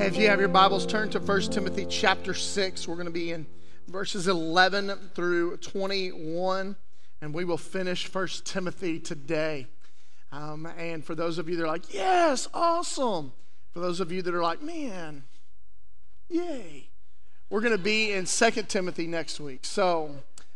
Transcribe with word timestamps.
if 0.00 0.16
you 0.16 0.28
have 0.28 0.38
your 0.38 0.48
Bibles, 0.48 0.86
turn 0.86 1.10
to 1.10 1.18
1 1.18 1.40
Timothy 1.50 1.84
chapter 1.84 2.32
6. 2.32 2.86
We're 2.86 2.94
going 2.94 3.06
to 3.06 3.12
be 3.12 3.32
in 3.32 3.46
verses 3.88 4.28
11 4.28 4.92
through 5.12 5.56
21, 5.56 6.76
and 7.20 7.34
we 7.34 7.44
will 7.44 7.58
finish 7.58 8.12
1 8.12 8.28
Timothy 8.44 9.00
today. 9.00 9.66
Um, 10.30 10.66
and 10.78 11.04
for 11.04 11.16
those 11.16 11.38
of 11.38 11.48
you 11.48 11.56
that 11.56 11.64
are 11.64 11.66
like, 11.66 11.92
yes, 11.92 12.48
awesome. 12.54 13.32
For 13.72 13.80
those 13.80 13.98
of 13.98 14.12
you 14.12 14.22
that 14.22 14.32
are 14.32 14.42
like, 14.42 14.62
man, 14.62 15.24
yay. 16.28 16.90
We're 17.50 17.60
going 17.60 17.76
to 17.76 17.82
be 17.82 18.12
in 18.12 18.24
2 18.24 18.50
Timothy 18.68 19.08
next 19.08 19.40
week. 19.40 19.64
So 19.64 20.14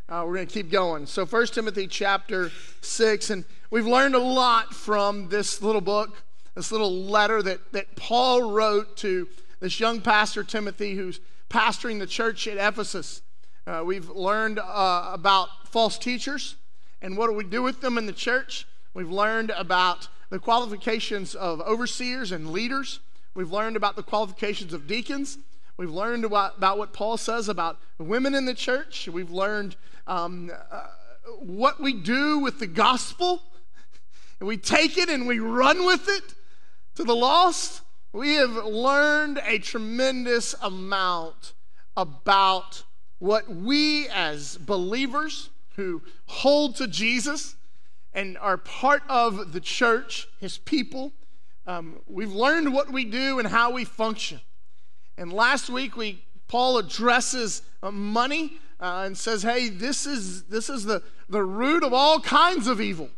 uh, 0.09 0.23
we're 0.25 0.37
going 0.37 0.47
to 0.47 0.55
keep 0.55 0.70
going. 0.70 1.05
So 1.06 1.27
1 1.27 1.47
Timothy 1.48 1.89
chapter 1.89 2.53
6, 2.81 3.31
and 3.31 3.45
we've 3.70 3.89
learned 3.89 4.15
a 4.15 4.20
lot 4.20 4.73
from 4.73 5.31
this 5.31 5.61
little 5.61 5.81
book 5.81 6.23
this 6.55 6.70
little 6.70 6.92
letter 6.92 7.42
that, 7.42 7.73
that 7.73 7.97
Paul 7.97 8.52
wrote 8.52 8.97
to 8.98 9.29
this 9.61 9.80
young 9.80 10.01
pastor, 10.01 10.45
Timothy, 10.45 10.95
who's 10.95 11.20
pastoring 11.48 11.98
the 11.98 12.06
church 12.06 12.47
at 12.47 12.56
Ephesus. 12.56 13.23
Uh, 13.66 13.83
we've 13.84 14.11
learned 14.11 14.59
uh, 14.59 15.11
about 15.12 15.48
false 15.69 15.97
teachers 15.97 16.56
and 17.01 17.16
what 17.16 17.28
do 17.28 17.34
we 17.34 17.45
do 17.45 17.62
with 17.62 17.80
them 17.80 17.97
in 17.97 18.06
the 18.06 18.12
church. 18.12 18.66
We've 18.95 19.11
learned 19.11 19.51
about 19.51 20.09
the 20.30 20.38
qualifications 20.38 21.34
of 21.34 21.61
overseers 21.61 22.33
and 22.33 22.51
leaders. 22.51 23.00
We've 23.34 23.53
learned 23.53 23.77
about 23.77 23.97
the 23.97 24.03
qualifications 24.03 24.73
of 24.73 24.87
deacons. 24.87 25.39
We've 25.77 25.91
learned 25.91 26.25
about, 26.25 26.59
about 26.59 26.78
what 26.78 26.92
Paul 26.92 27.16
says 27.16 27.48
about 27.48 27.78
women 27.98 28.34
in 28.34 28.44
the 28.44 28.55
church. 28.55 29.09
We've 29.09 29.31
learned 29.31 29.77
um, 30.06 30.50
uh, 30.70 30.87
what 31.39 31.81
we 31.81 31.92
do 31.92 32.39
with 32.39 32.59
the 32.59 32.66
gospel. 32.66 33.42
We 34.41 34.56
take 34.56 34.98
it 34.98 35.09
and 35.09 35.28
we 35.28 35.39
run 35.39 35.87
with 35.87 36.09
it 36.09 36.34
to 36.95 37.05
the 37.05 37.15
lost, 37.15 37.83
we 38.12 38.35
have 38.35 38.51
learned 38.51 39.41
a 39.45 39.59
tremendous 39.59 40.55
amount 40.62 41.55
about 41.97 42.84
what 43.19 43.49
we 43.49 44.09
as 44.09 44.57
believers 44.59 45.51
who 45.77 46.03
hold 46.27 46.77
to 46.77 46.87
Jesus 46.87 47.57
and 48.12 48.37
are 48.39 48.59
part 48.59 49.03
of 49.09 49.53
the 49.53 49.61
church, 49.61 50.29
his 50.39 50.59
people, 50.59 51.12
um, 51.67 52.01
we've 52.07 52.33
learned 52.33 52.75
what 52.75 52.91
we 52.91 53.05
do 53.05 53.39
and 53.39 53.47
how 53.47 53.71
we 53.71 53.84
function. 53.84 54.41
And 55.17 55.33
last 55.33 55.71
week, 55.71 55.97
we 55.97 56.25
Paul 56.49 56.79
addresses 56.79 57.62
uh, 57.83 57.91
money 57.91 58.59
uh, 58.81 59.05
and 59.06 59.17
says, 59.17 59.43
"Hey, 59.43 59.69
this 59.69 60.06
is 60.06 60.45
this 60.45 60.69
is 60.69 60.84
the 60.84 61.03
the 61.29 61.43
root 61.43 61.84
of 61.84 61.93
all 61.93 62.21
kinds 62.21 62.67
of 62.67 62.81
evil." 62.81 63.11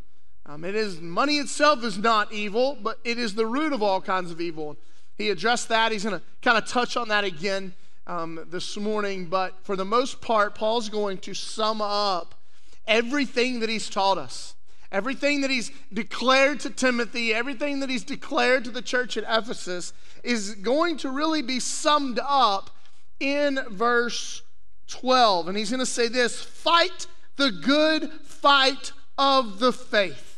Um, 0.47 0.65
it 0.65 0.75
is 0.75 1.01
money 1.01 1.39
itself 1.39 1.83
is 1.85 1.97
not 1.97 2.33
evil, 2.33 2.77
but 2.81 2.99
it 3.03 3.19
is 3.19 3.35
the 3.35 3.47
root 3.47 3.73
of 3.73 3.83
all 3.83 4.01
kinds 4.01 4.31
of 4.31 4.41
evil. 4.41 4.77
He 5.17 5.31
addressed 5.31 5.69
that. 5.71 5.91
He's 5.91 6.05
going 6.05 6.19
to 6.19 6.25
kind 6.43 6.59
of 6.59 6.69
touch 6.69 6.97
on 6.97 7.09
that 7.09 7.25
again 7.25 7.73
um, 8.07 8.47
this 8.51 8.77
morning. 8.77 9.27
But 9.27 9.55
for 9.63 9.75
the 9.75 9.85
most 9.85 10.21
part, 10.21 10.55
Paul's 10.55 10.91
going 10.91 11.19
to 11.19 11.35
sum 11.35 11.81
up 11.81 12.35
everything 12.87 13.61
that 13.61 13.71
he's 13.71 13.89
taught 13.89 14.19
us, 14.19 14.55
everything 14.93 15.41
that 15.41 15.51
he's 15.51 15.71
declared 15.93 16.61
to 16.61 16.71
Timothy, 16.71 17.33
everything 17.33 17.81
that 17.81 17.89
he's 17.89 18.05
declared 18.05 18.65
to 18.65 18.71
the 18.71 18.83
church 18.83 19.17
at 19.17 19.25
Ephesus 19.25 19.95
is 20.23 20.57
going 20.57 20.99
to 20.99 21.11
really 21.11 21.41
be 21.41 21.59
summed 21.59 22.21
up 22.23 22.71
in 23.19 23.61
verse 23.71 24.43
12. 24.89 25.49
And 25.49 25.57
he's 25.57 25.71
going 25.71 25.81
to 25.81 25.87
say 25.87 26.09
this 26.09 26.43
fight 26.43 27.07
the 27.37 27.51
good 27.51 28.13
fight 28.23 28.93
of 29.19 29.59
the 29.59 29.73
faith. 29.73 30.34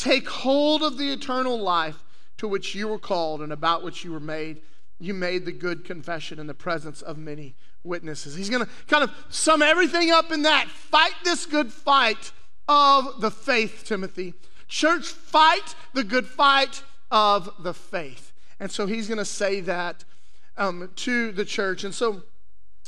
Take 0.00 0.30
hold 0.30 0.82
of 0.82 0.96
the 0.96 1.12
eternal 1.12 1.60
life 1.60 2.02
to 2.38 2.48
which 2.48 2.74
you 2.74 2.88
were 2.88 2.98
called 2.98 3.42
and 3.42 3.52
about 3.52 3.82
which 3.82 4.02
you 4.02 4.10
were 4.12 4.18
made. 4.18 4.62
You 4.98 5.12
made 5.12 5.44
the 5.44 5.52
good 5.52 5.84
confession 5.84 6.38
in 6.38 6.46
the 6.46 6.54
presence 6.54 7.02
of 7.02 7.18
many 7.18 7.54
witnesses. 7.84 8.34
He's 8.34 8.48
going 8.48 8.64
to 8.64 8.70
kind 8.86 9.04
of 9.04 9.10
sum 9.28 9.60
everything 9.60 10.10
up 10.10 10.32
in 10.32 10.40
that. 10.44 10.68
Fight 10.68 11.12
this 11.22 11.44
good 11.44 11.70
fight 11.70 12.32
of 12.66 13.20
the 13.20 13.30
faith, 13.30 13.82
Timothy. 13.84 14.32
Church, 14.68 15.06
fight 15.06 15.74
the 15.92 16.02
good 16.02 16.26
fight 16.26 16.82
of 17.10 17.50
the 17.62 17.74
faith. 17.74 18.32
And 18.58 18.70
so 18.70 18.86
he's 18.86 19.06
going 19.06 19.18
to 19.18 19.24
say 19.26 19.60
that 19.60 20.06
um, 20.56 20.90
to 20.96 21.30
the 21.30 21.44
church. 21.44 21.84
And 21.84 21.94
so 21.94 22.22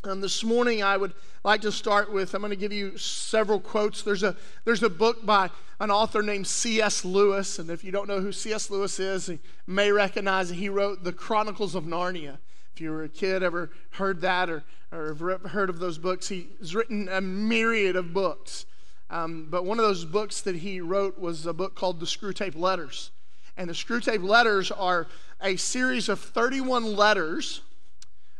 um, 0.04 0.20
this 0.20 0.42
morning 0.42 0.82
I 0.82 0.96
would 0.96 1.12
like 1.44 1.60
to 1.62 1.72
start 1.72 2.12
with, 2.12 2.34
I'm 2.34 2.40
going 2.40 2.50
to 2.50 2.56
give 2.56 2.72
you 2.72 2.96
several 2.98 3.60
quotes. 3.60 4.02
There's 4.02 4.22
a, 4.22 4.36
there's 4.64 4.82
a 4.82 4.90
book 4.90 5.24
by 5.24 5.50
an 5.80 5.90
author 5.90 6.22
named 6.22 6.46
C.S. 6.46 7.04
Lewis. 7.04 7.58
And 7.58 7.70
if 7.70 7.84
you 7.84 7.92
don't 7.92 8.08
know 8.08 8.20
who 8.20 8.32
C.S. 8.32 8.70
Lewis 8.70 8.98
is, 8.98 9.28
you 9.28 9.38
may 9.66 9.92
recognize. 9.92 10.50
He 10.50 10.68
wrote 10.68 11.04
The 11.04 11.12
Chronicles 11.12 11.74
of 11.74 11.84
Narnia. 11.84 12.38
If 12.74 12.80
you 12.80 12.90
were 12.90 13.04
a 13.04 13.08
kid, 13.08 13.42
ever 13.42 13.70
heard 13.90 14.20
that 14.22 14.50
or, 14.50 14.64
or 14.90 15.14
heard 15.48 15.70
of 15.70 15.78
those 15.78 15.98
books, 15.98 16.28
he's 16.28 16.74
written 16.74 17.08
a 17.08 17.20
myriad 17.20 17.96
of 17.96 18.12
books. 18.12 18.66
Um, 19.10 19.46
but 19.50 19.64
one 19.64 19.78
of 19.78 19.84
those 19.84 20.04
books 20.04 20.40
that 20.40 20.56
he 20.56 20.80
wrote 20.80 21.19
was 21.19 21.46
a 21.46 21.52
book 21.52 21.74
called 21.74 22.00
The 22.00 22.06
Screwtape 22.06 22.56
Letters. 22.56 23.10
And 23.56 23.69
the 23.69 23.74
Screwtape 23.74 24.26
Letters 24.26 24.70
are 24.70 25.06
a 25.40 25.56
series 25.56 26.08
of 26.08 26.19
31 26.19 26.96
letters 26.96 27.60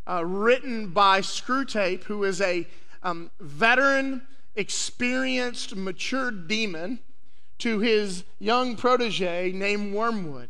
uh, 0.07 0.25
written 0.25 0.89
by 0.89 1.21
Screwtape, 1.21 2.05
who 2.05 2.25
is 2.25 2.41
a 2.41 2.67
um, 3.03 3.31
veteran, 3.41 4.23
experienced, 4.55 5.77
mature 5.77 6.31
demon 6.31 7.01
to 7.59 7.79
his 7.79 8.25
young 8.39 8.77
protege 8.77 9.53
named 9.53 9.95
Wormwood. 9.95 10.49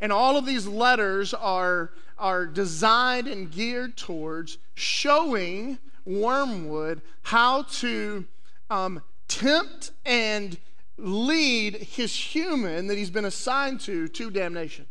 And 0.00 0.12
all 0.12 0.36
of 0.36 0.46
these 0.46 0.66
letters 0.66 1.34
are, 1.34 1.90
are 2.18 2.46
designed 2.46 3.26
and 3.26 3.50
geared 3.50 3.96
towards 3.96 4.58
showing 4.74 5.78
Wormwood 6.06 7.02
how 7.22 7.62
to 7.62 8.26
um, 8.70 9.02
tempt 9.28 9.90
and 10.04 10.56
lead 10.96 11.74
his 11.74 12.14
human 12.14 12.86
that 12.86 12.96
he's 12.96 13.10
been 13.10 13.24
assigned 13.24 13.80
to 13.80 14.08
to 14.08 14.30
damnation. 14.30 14.86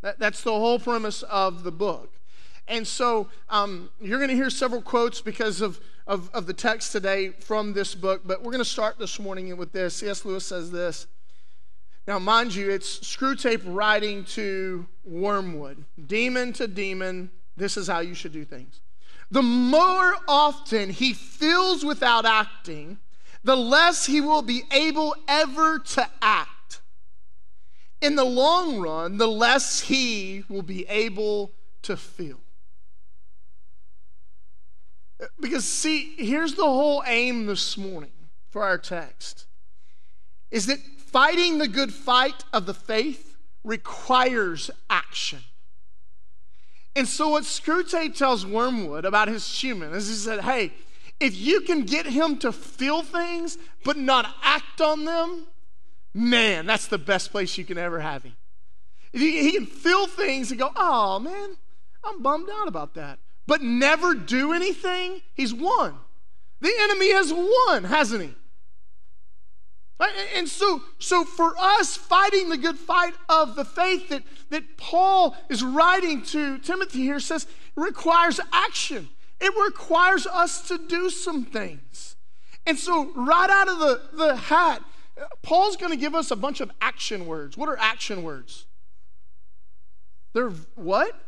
That, 0.00 0.18
that's 0.18 0.42
the 0.42 0.52
whole 0.52 0.78
premise 0.78 1.22
of 1.22 1.62
the 1.62 1.72
book. 1.72 2.12
And 2.68 2.86
so 2.86 3.28
um, 3.48 3.90
you're 4.00 4.18
going 4.18 4.30
to 4.30 4.36
hear 4.36 4.50
several 4.50 4.82
quotes 4.82 5.20
because 5.20 5.60
of 5.60 5.80
of, 6.06 6.30
of 6.34 6.46
the 6.46 6.54
text 6.54 6.92
today 6.92 7.30
from 7.30 7.72
this 7.72 7.94
book, 7.94 8.22
but 8.24 8.40
we're 8.42 8.52
going 8.52 8.58
to 8.58 8.68
start 8.68 8.98
this 8.98 9.18
morning 9.18 9.56
with 9.56 9.72
this. 9.72 9.96
C.S. 9.96 10.24
Lewis 10.24 10.44
says 10.44 10.70
this. 10.70 11.06
Now, 12.06 12.18
mind 12.18 12.54
you, 12.54 12.70
it's 12.70 12.98
Screwtape 12.98 13.62
writing 13.64 14.24
to 14.24 14.86
Wormwood. 15.04 15.84
Demon 16.06 16.52
to 16.54 16.66
demon, 16.66 17.30
this 17.56 17.76
is 17.76 17.86
how 17.86 18.00
you 18.00 18.14
should 18.14 18.32
do 18.32 18.44
things. 18.44 18.80
The 19.30 19.42
more 19.42 20.14
often 20.26 20.90
he 20.90 21.14
feels 21.14 21.84
without 21.84 22.26
acting, 22.26 22.98
the 23.44 23.56
less 23.56 24.06
he 24.06 24.20
will 24.20 24.42
be 24.42 24.64
able 24.72 25.14
ever 25.28 25.78
to 25.78 26.08
act. 26.20 26.80
In 28.00 28.16
the 28.16 28.24
long 28.24 28.80
run, 28.80 29.16
the 29.16 29.28
less 29.28 29.80
he 29.82 30.42
will 30.48 30.62
be 30.62 30.84
able 30.88 31.52
to 31.82 31.96
feel. 31.96 32.40
Because, 35.40 35.64
see, 35.64 36.14
here's 36.16 36.54
the 36.54 36.64
whole 36.64 37.02
aim 37.06 37.46
this 37.46 37.76
morning 37.76 38.10
for 38.50 38.62
our 38.64 38.78
text 38.78 39.46
is 40.50 40.66
that 40.66 40.78
fighting 40.78 41.58
the 41.58 41.68
good 41.68 41.92
fight 41.92 42.44
of 42.52 42.66
the 42.66 42.74
faith 42.74 43.36
requires 43.64 44.70
action. 44.90 45.40
And 46.94 47.08
so, 47.08 47.30
what 47.30 47.44
Screwtape 47.44 48.16
tells 48.16 48.44
Wormwood 48.44 49.04
about 49.04 49.28
his 49.28 49.48
human 49.48 49.94
is 49.94 50.08
he 50.08 50.14
said, 50.14 50.40
hey, 50.40 50.72
if 51.20 51.34
you 51.34 51.62
can 51.62 51.84
get 51.84 52.04
him 52.04 52.36
to 52.38 52.52
feel 52.52 53.02
things 53.02 53.56
but 53.84 53.96
not 53.96 54.26
act 54.42 54.80
on 54.80 55.04
them, 55.04 55.46
man, 56.12 56.66
that's 56.66 56.88
the 56.88 56.98
best 56.98 57.30
place 57.30 57.56
you 57.56 57.64
can 57.64 57.78
ever 57.78 58.00
have 58.00 58.24
him. 58.24 58.34
If 59.12 59.20
he, 59.20 59.42
he 59.42 59.52
can 59.52 59.66
feel 59.66 60.06
things 60.06 60.50
and 60.50 60.60
go, 60.60 60.70
oh, 60.76 61.18
man, 61.18 61.56
I'm 62.04 62.22
bummed 62.22 62.50
out 62.50 62.68
about 62.68 62.94
that 62.94 63.18
but 63.46 63.62
never 63.62 64.14
do 64.14 64.52
anything, 64.52 65.20
he's 65.34 65.52
won. 65.52 65.96
The 66.60 66.72
enemy 66.80 67.12
has 67.12 67.32
won, 67.32 67.84
hasn't 67.84 68.22
he? 68.22 68.34
And 70.34 70.48
so, 70.48 70.82
so 70.98 71.24
for 71.24 71.54
us, 71.58 71.96
fighting 71.96 72.48
the 72.48 72.56
good 72.56 72.76
fight 72.76 73.14
of 73.28 73.54
the 73.54 73.64
faith 73.64 74.08
that, 74.08 74.22
that 74.50 74.76
Paul 74.76 75.36
is 75.48 75.62
writing 75.62 76.22
to 76.26 76.58
Timothy 76.58 77.00
here 77.00 77.20
says 77.20 77.46
requires 77.76 78.40
action. 78.52 79.08
It 79.40 79.52
requires 79.64 80.26
us 80.26 80.66
to 80.68 80.78
do 80.88 81.10
some 81.10 81.44
things. 81.44 82.16
And 82.66 82.78
so, 82.78 83.12
right 83.14 83.50
out 83.50 83.68
of 83.68 83.78
the, 83.78 84.00
the 84.12 84.36
hat, 84.36 84.82
Paul's 85.42 85.76
going 85.76 85.90
to 85.90 85.98
give 85.98 86.14
us 86.14 86.30
a 86.30 86.36
bunch 86.36 86.60
of 86.60 86.70
action 86.80 87.26
words. 87.26 87.56
What 87.56 87.68
are 87.68 87.78
action 87.78 88.22
words? 88.22 88.66
They're 90.32 90.50
what? 90.74 91.20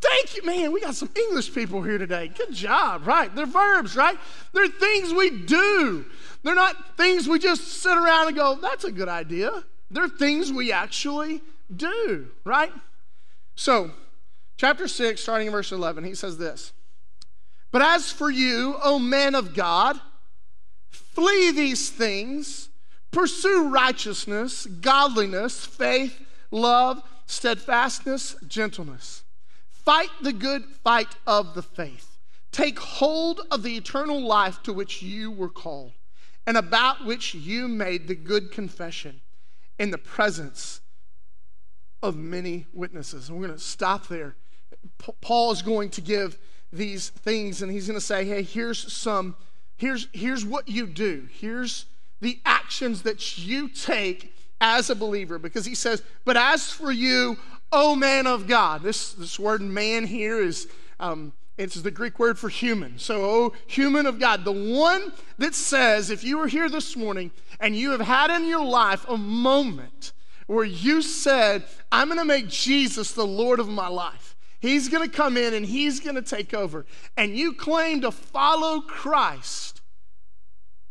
Thank 0.00 0.36
you, 0.36 0.44
man. 0.44 0.72
We 0.72 0.80
got 0.80 0.94
some 0.94 1.10
English 1.14 1.54
people 1.54 1.82
here 1.82 1.98
today. 1.98 2.28
Good 2.28 2.52
job, 2.52 3.06
right? 3.06 3.34
They're 3.34 3.46
verbs, 3.46 3.94
right? 3.94 4.18
They're 4.52 4.68
things 4.68 5.12
we 5.12 5.30
do. 5.30 6.06
They're 6.42 6.54
not 6.54 6.96
things 6.96 7.28
we 7.28 7.38
just 7.38 7.68
sit 7.68 7.96
around 7.96 8.28
and 8.28 8.36
go, 8.36 8.58
that's 8.60 8.84
a 8.84 8.92
good 8.92 9.08
idea. 9.08 9.64
They're 9.90 10.08
things 10.08 10.50
we 10.50 10.72
actually 10.72 11.42
do, 11.74 12.28
right? 12.44 12.72
So, 13.54 13.90
chapter 14.56 14.88
6, 14.88 15.20
starting 15.20 15.48
in 15.48 15.52
verse 15.52 15.72
11, 15.72 16.04
he 16.04 16.14
says 16.14 16.38
this 16.38 16.72
But 17.70 17.82
as 17.82 18.10
for 18.10 18.30
you, 18.30 18.76
O 18.82 18.98
men 18.98 19.34
of 19.34 19.54
God, 19.54 20.00
flee 20.88 21.52
these 21.52 21.90
things, 21.90 22.70
pursue 23.10 23.68
righteousness, 23.68 24.66
godliness, 24.66 25.66
faith, 25.66 26.18
love, 26.50 27.02
steadfastness, 27.26 28.36
gentleness. 28.46 29.22
Fight 29.84 30.10
the 30.22 30.32
good 30.32 30.64
fight 30.84 31.16
of 31.26 31.54
the 31.54 31.62
faith. 31.62 32.18
Take 32.52 32.78
hold 32.78 33.40
of 33.50 33.62
the 33.62 33.76
eternal 33.76 34.20
life 34.20 34.62
to 34.64 34.72
which 34.72 35.02
you 35.02 35.30
were 35.30 35.48
called, 35.48 35.92
and 36.46 36.56
about 36.56 37.04
which 37.04 37.34
you 37.34 37.66
made 37.66 38.08
the 38.08 38.14
good 38.14 38.52
confession 38.52 39.20
in 39.78 39.90
the 39.90 39.98
presence 39.98 40.80
of 42.02 42.16
many 42.16 42.66
witnesses. 42.72 43.28
And 43.28 43.38
we're 43.38 43.46
going 43.46 43.58
to 43.58 43.64
stop 43.64 44.08
there. 44.08 44.36
Paul 45.20 45.52
is 45.52 45.62
going 45.62 45.90
to 45.90 46.00
give 46.00 46.38
these 46.72 47.08
things, 47.10 47.62
and 47.62 47.70
he's 47.70 47.86
going 47.86 47.98
to 47.98 48.04
say, 48.04 48.24
hey, 48.24 48.42
here's 48.42 48.92
some, 48.92 49.36
here's, 49.76 50.08
here's 50.12 50.44
what 50.44 50.68
you 50.68 50.86
do. 50.86 51.28
Here's 51.32 51.86
the 52.20 52.40
actions 52.44 53.02
that 53.02 53.38
you 53.38 53.68
take 53.68 54.34
as 54.60 54.90
a 54.90 54.94
believer. 54.94 55.38
Because 55.38 55.64
he 55.64 55.74
says, 55.74 56.02
but 56.24 56.36
as 56.36 56.70
for 56.70 56.92
you, 56.92 57.36
O 57.72 57.96
man 57.96 58.26
of 58.26 58.46
God, 58.46 58.82
this, 58.82 59.14
this 59.14 59.38
word 59.38 59.62
man 59.62 60.06
here 60.06 60.40
is, 60.40 60.68
um, 61.00 61.32
it's 61.56 61.76
the 61.76 61.90
Greek 61.90 62.18
word 62.18 62.38
for 62.38 62.48
human. 62.48 62.98
So, 62.98 63.24
oh, 63.24 63.52
human 63.66 64.06
of 64.06 64.20
God, 64.20 64.44
the 64.44 64.52
one 64.52 65.12
that 65.38 65.54
says, 65.54 66.10
if 66.10 66.22
you 66.22 66.38
were 66.38 66.48
here 66.48 66.68
this 66.68 66.96
morning 66.96 67.30
and 67.60 67.74
you 67.76 67.90
have 67.92 68.00
had 68.00 68.30
in 68.30 68.46
your 68.46 68.64
life 68.64 69.06
a 69.08 69.16
moment 69.16 70.12
where 70.46 70.64
you 70.64 71.02
said, 71.02 71.64
I'm 71.90 72.08
going 72.08 72.18
to 72.18 72.24
make 72.24 72.48
Jesus 72.48 73.12
the 73.12 73.26
Lord 73.26 73.58
of 73.58 73.68
my 73.68 73.88
life. 73.88 74.36
He's 74.60 74.88
going 74.88 75.08
to 75.08 75.14
come 75.14 75.36
in 75.36 75.54
and 75.54 75.66
he's 75.66 75.98
going 75.98 76.14
to 76.14 76.22
take 76.22 76.54
over. 76.54 76.86
And 77.16 77.36
you 77.36 77.52
claim 77.52 78.02
to 78.02 78.10
follow 78.10 78.80
Christ. 78.80 79.80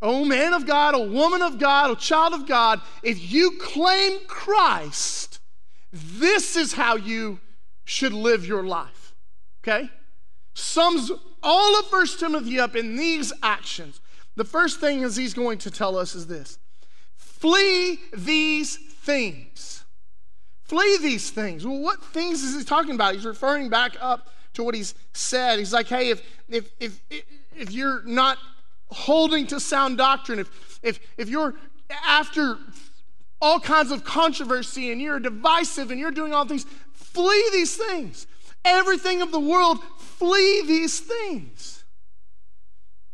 Oh, 0.02 0.26
man 0.26 0.54
of 0.54 0.66
God, 0.66 0.96
a 0.96 1.00
woman 1.00 1.42
of 1.42 1.60
God, 1.60 1.92
a 1.92 1.96
child 1.96 2.34
of 2.34 2.48
God, 2.48 2.82
if 3.04 3.32
you 3.32 3.58
claim 3.60 4.20
Christ, 4.28 5.31
this 5.92 6.56
is 6.56 6.74
how 6.74 6.96
you 6.96 7.40
should 7.84 8.14
live 8.14 8.46
your 8.46 8.64
life. 8.64 9.14
Okay? 9.64 9.90
Sums 10.54 11.12
all 11.44 11.80
of 11.80 11.88
First 11.88 12.20
Timothy 12.20 12.60
up 12.60 12.76
in 12.76 12.96
these 12.96 13.34
actions. 13.44 14.02
The 14.36 14.46
first 14.46 14.80
thing 14.80 15.02
is 15.02 15.16
he's 15.16 15.34
going 15.34 15.58
to 15.60 15.72
tell 15.72 15.98
us 15.98 16.16
is 16.16 16.28
this 16.28 16.58
flee 17.18 18.00
these 18.14 18.78
things. 18.78 19.84
Flee 20.64 20.98
these 21.02 21.32
things. 21.32 21.66
Well, 21.66 21.80
what 21.80 22.04
things 22.04 22.44
is 22.44 22.58
he 22.58 22.64
talking 22.64 22.96
about? 22.96 23.14
He's 23.14 23.26
referring 23.26 23.70
back 23.70 23.98
up 24.00 24.30
to 24.54 24.64
what 24.64 24.76
he's 24.76 24.96
said. 25.14 25.60
He's 25.60 25.74
like, 25.74 25.88
hey, 25.88 26.10
if 26.10 26.22
if 26.48 26.70
if 26.80 27.02
if 27.58 27.72
you're 27.72 28.04
not 28.04 28.38
holding 28.90 29.48
to 29.48 29.60
sound 29.60 29.98
doctrine, 29.98 30.40
if 30.40 30.80
if 30.82 31.00
if 31.18 31.30
you're 31.30 31.56
after 32.06 32.58
all 33.42 33.60
kinds 33.60 33.92
of 33.92 34.04
controversy 34.04 34.92
and 34.92 35.02
you're 35.02 35.20
divisive 35.20 35.92
and 35.92 36.00
you're 36.00 36.12
doing 36.12 36.34
all 36.34 36.46
things, 36.46 36.66
flee 36.94 37.50
these 37.52 37.76
things. 37.76 38.28
Everything 38.64 39.22
of 39.22 39.32
the 39.32 39.40
world, 39.40 39.80
flee 39.98 40.62
these 40.66 41.00
things. 41.00 41.84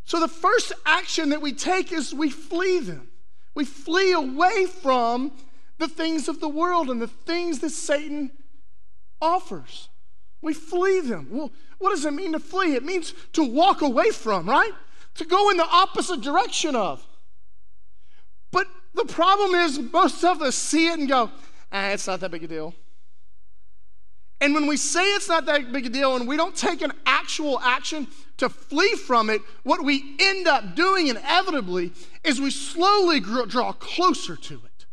So 0.03 0.19
the 0.19 0.27
first 0.27 0.73
action 0.85 1.29
that 1.29 1.41
we 1.41 1.53
take 1.53 1.91
is 1.91 2.13
we 2.13 2.29
flee 2.29 2.79
them. 2.79 3.09
We 3.55 3.65
flee 3.65 4.11
away 4.11 4.65
from 4.65 5.31
the 5.77 5.87
things 5.87 6.27
of 6.27 6.39
the 6.39 6.49
world 6.49 6.89
and 6.89 7.01
the 7.01 7.07
things 7.07 7.59
that 7.59 7.71
Satan 7.71 8.31
offers. 9.21 9.89
We 10.41 10.53
flee 10.53 11.01
them. 11.01 11.27
Well, 11.31 11.51
what 11.77 11.89
does 11.91 12.05
it 12.05 12.13
mean 12.13 12.33
to 12.33 12.39
flee? 12.39 12.75
It 12.75 12.83
means 12.83 13.13
to 13.33 13.43
walk 13.43 13.81
away 13.81 14.11
from, 14.11 14.47
right? 14.47 14.71
To 15.15 15.25
go 15.25 15.49
in 15.49 15.57
the 15.57 15.67
opposite 15.67 16.21
direction 16.21 16.75
of. 16.75 17.05
But 18.51 18.67
the 18.97 19.05
problem 19.05 19.55
is, 19.55 19.79
most 19.79 20.23
of 20.23 20.41
us 20.41 20.55
see 20.55 20.87
it 20.89 20.99
and 20.99 21.07
go, 21.07 21.31
ah, 21.71 21.89
it's 21.89 22.07
not 22.07 22.19
that 22.19 22.31
big 22.31 22.43
a 22.43 22.47
deal. 22.47 22.73
And 24.39 24.53
when 24.53 24.67
we 24.67 24.77
say 24.77 25.03
it's 25.15 25.27
not 25.27 25.45
that 25.45 25.71
big 25.71 25.87
a 25.87 25.89
deal 25.89 26.15
and 26.15 26.27
we 26.27 26.37
don't 26.37 26.55
take 26.55 26.81
an 26.81 26.93
actual 27.05 27.59
action 27.59 28.07
to 28.37 28.49
flee 28.49 28.93
from 28.93 29.29
it, 29.29 29.41
what 29.63 29.83
we 29.83 30.15
end 30.19 30.47
up 30.47 30.75
doing 30.75 31.07
inevitably 31.07 31.91
is 32.23 32.39
we 32.39 32.51
slowly 32.51 33.19
draw 33.19 33.73
closer 33.73 34.35
to 34.35 34.55
it. 34.63 34.85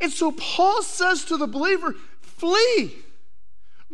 And 0.00 0.12
so 0.12 0.30
Paul 0.32 0.82
says 0.82 1.24
to 1.24 1.36
the 1.36 1.46
believer, 1.46 1.94
flee. 2.20 2.94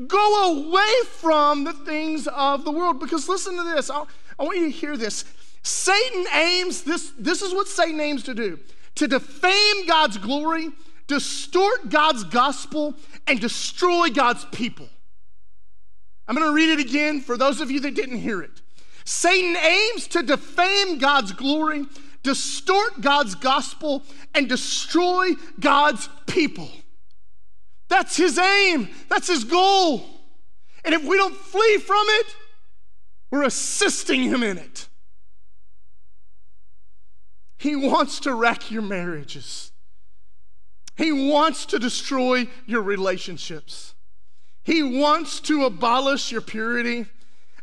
Go 0.06 0.58
away 0.58 0.92
from 1.06 1.64
the 1.64 1.72
things 1.72 2.26
of 2.26 2.64
the 2.64 2.72
world. 2.72 2.98
Because 2.98 3.28
listen 3.28 3.56
to 3.56 3.62
this. 3.62 3.88
I, 3.88 4.04
I 4.38 4.42
want 4.42 4.58
you 4.58 4.64
to 4.66 4.70
hear 4.70 4.96
this. 4.96 5.24
Satan 5.62 6.26
aims, 6.34 6.82
this, 6.82 7.12
this 7.18 7.42
is 7.42 7.54
what 7.54 7.68
Satan 7.68 8.00
aims 8.00 8.22
to 8.24 8.34
do 8.34 8.58
to 8.94 9.08
defame 9.08 9.86
God's 9.86 10.18
glory, 10.18 10.68
distort 11.06 11.88
God's 11.88 12.24
gospel, 12.24 12.94
and 13.26 13.40
destroy 13.40 14.10
God's 14.10 14.44
people. 14.46 14.88
I'm 16.28 16.36
going 16.36 16.46
to 16.46 16.54
read 16.54 16.78
it 16.78 16.80
again 16.80 17.20
for 17.20 17.38
those 17.38 17.60
of 17.60 17.70
you 17.70 17.80
that 17.80 17.94
didn't 17.94 18.18
hear 18.18 18.42
it. 18.42 18.60
Satan 19.04 19.56
aims 19.56 20.06
to 20.08 20.22
defame 20.22 20.98
God's 20.98 21.32
glory, 21.32 21.86
distort 22.22 23.00
God's 23.00 23.34
gospel, 23.34 24.02
and 24.34 24.48
destroy 24.48 25.30
God's 25.58 26.08
people. 26.26 26.68
That's 27.88 28.16
his 28.16 28.38
aim, 28.38 28.88
that's 29.08 29.28
his 29.28 29.44
goal. 29.44 30.04
And 30.84 30.94
if 30.94 31.04
we 31.04 31.16
don't 31.16 31.34
flee 31.34 31.78
from 31.78 32.04
it, 32.08 32.36
we're 33.30 33.44
assisting 33.44 34.22
him 34.22 34.42
in 34.42 34.58
it. 34.58 34.88
He 37.62 37.76
wants 37.76 38.18
to 38.20 38.34
wreck 38.34 38.72
your 38.72 38.82
marriages. 38.82 39.70
He 40.96 41.12
wants 41.12 41.64
to 41.66 41.78
destroy 41.78 42.48
your 42.66 42.82
relationships. 42.82 43.94
He 44.64 44.82
wants 44.82 45.38
to 45.42 45.64
abolish 45.64 46.32
your 46.32 46.40
purity, 46.40 47.06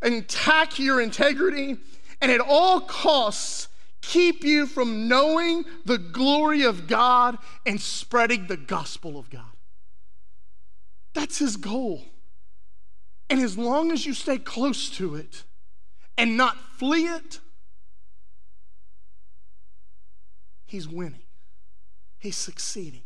attack 0.01 0.79
your 0.79 1.01
integrity, 1.01 1.75
and 2.21 2.31
at 2.31 2.39
all 2.39 2.79
costs 2.79 3.67
keep 4.01 4.45
you 4.45 4.67
from 4.67 5.09
knowing 5.09 5.65
the 5.83 5.97
glory 5.97 6.63
of 6.63 6.87
God 6.87 7.37
and 7.65 7.81
spreading 7.81 8.47
the 8.47 8.55
gospel 8.55 9.19
of 9.19 9.29
God. 9.29 9.51
That's 11.13 11.39
his 11.39 11.57
goal. 11.57 12.05
And 13.29 13.41
as 13.41 13.57
long 13.57 13.91
as 13.91 14.05
you 14.05 14.13
stay 14.13 14.37
close 14.37 14.89
to 14.91 15.15
it 15.15 15.43
and 16.17 16.37
not 16.37 16.55
flee 16.77 17.03
it, 17.07 17.41
he's 20.69 20.87
winning, 20.87 21.23
he's 22.19 22.37
succeeding. 22.37 23.01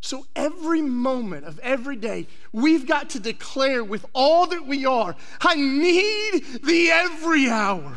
So 0.00 0.26
every 0.36 0.82
moment 0.82 1.46
of 1.46 1.58
every 1.60 1.96
day, 1.96 2.28
we've 2.52 2.86
got 2.86 3.10
to 3.10 3.20
declare 3.20 3.82
with 3.82 4.06
all 4.12 4.46
that 4.46 4.66
we 4.66 4.86
are 4.86 5.16
I 5.40 5.56
need 5.56 6.62
the 6.62 6.90
every 6.90 7.48
hour 7.48 7.96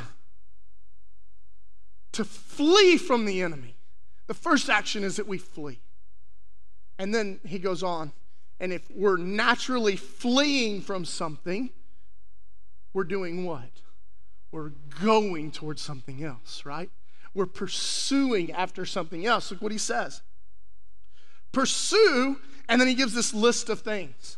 to 2.13 2.25
flee 2.25 2.97
from 2.97 3.25
the 3.25 3.41
enemy. 3.41 3.75
The 4.27 4.33
first 4.33 4.69
action 4.69 5.03
is 5.03 5.17
that 5.17 5.27
we 5.27 5.37
flee. 5.37 5.79
And 6.97 7.13
then 7.13 7.39
he 7.45 7.59
goes 7.59 7.83
on, 7.83 8.11
and 8.59 8.73
if 8.73 8.89
we're 8.91 9.17
naturally 9.17 9.95
fleeing 9.95 10.81
from 10.81 11.05
something, 11.05 11.69
we're 12.93 13.03
doing 13.05 13.45
what? 13.45 13.69
We're 14.51 14.71
going 15.01 15.51
towards 15.51 15.81
something 15.81 16.23
else, 16.23 16.65
right? 16.65 16.89
We're 17.33 17.45
pursuing 17.45 18.51
after 18.51 18.85
something 18.85 19.25
else. 19.25 19.51
Look 19.51 19.61
what 19.61 19.71
he 19.71 19.77
says 19.77 20.21
pursue, 21.51 22.37
and 22.67 22.79
then 22.79 22.87
he 22.87 22.93
gives 22.93 23.13
this 23.13 23.33
list 23.33 23.69
of 23.69 23.81
things. 23.81 24.37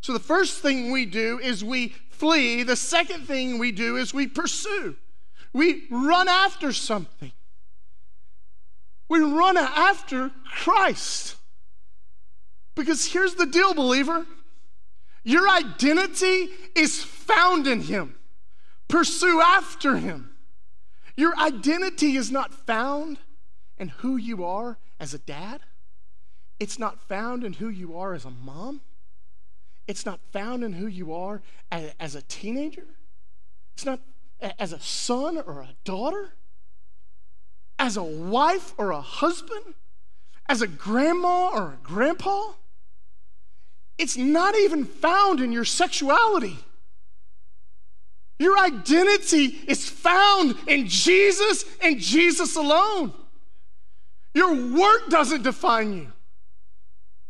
So 0.00 0.12
the 0.12 0.20
first 0.20 0.60
thing 0.60 0.92
we 0.92 1.06
do 1.06 1.40
is 1.40 1.64
we 1.64 1.88
flee, 2.10 2.62
the 2.62 2.76
second 2.76 3.26
thing 3.26 3.58
we 3.58 3.72
do 3.72 3.96
is 3.96 4.14
we 4.14 4.26
pursue. 4.26 4.96
We 5.52 5.84
run 5.90 6.28
after 6.28 6.72
something. 6.72 7.32
We 9.08 9.20
run 9.20 9.56
after 9.56 10.30
Christ. 10.44 11.36
Because 12.74 13.06
here's 13.06 13.34
the 13.34 13.46
deal, 13.46 13.74
believer 13.74 14.26
your 15.26 15.48
identity 15.48 16.50
is 16.74 17.02
found 17.02 17.66
in 17.66 17.80
Him. 17.80 18.14
Pursue 18.88 19.40
after 19.40 19.96
Him. 19.96 20.33
Your 21.16 21.36
identity 21.38 22.16
is 22.16 22.30
not 22.30 22.52
found 22.52 23.18
in 23.78 23.88
who 23.88 24.16
you 24.16 24.44
are 24.44 24.78
as 24.98 25.14
a 25.14 25.18
dad, 25.18 25.60
it's 26.60 26.78
not 26.78 27.00
found 27.08 27.44
in 27.44 27.54
who 27.54 27.68
you 27.68 27.96
are 27.96 28.14
as 28.14 28.24
a 28.24 28.30
mom, 28.30 28.80
it's 29.86 30.06
not 30.06 30.20
found 30.32 30.64
in 30.64 30.74
who 30.74 30.86
you 30.86 31.12
are 31.12 31.42
as, 31.70 31.92
as 32.00 32.14
a 32.14 32.22
teenager, 32.22 32.86
it's 33.74 33.84
not 33.84 34.00
as 34.58 34.72
a 34.72 34.80
son 34.80 35.38
or 35.46 35.60
a 35.60 35.74
daughter, 35.84 36.34
as 37.78 37.96
a 37.96 38.04
wife 38.04 38.72
or 38.78 38.90
a 38.90 39.00
husband, 39.00 39.74
as 40.48 40.62
a 40.62 40.66
grandma 40.66 41.50
or 41.52 41.72
a 41.72 41.78
grandpa. 41.82 42.52
it's 43.98 44.16
not 44.16 44.56
even 44.56 44.84
found 44.84 45.40
in 45.40 45.52
your 45.52 45.64
sexuality. 45.64 46.58
Your 48.38 48.58
identity 48.58 49.44
is 49.68 49.88
found 49.88 50.56
in 50.66 50.88
Jesus 50.88 51.64
and 51.80 51.98
Jesus 51.98 52.56
alone. 52.56 53.12
Your 54.34 54.76
work 54.76 55.08
doesn't 55.08 55.42
define 55.42 55.92
you. 55.92 56.12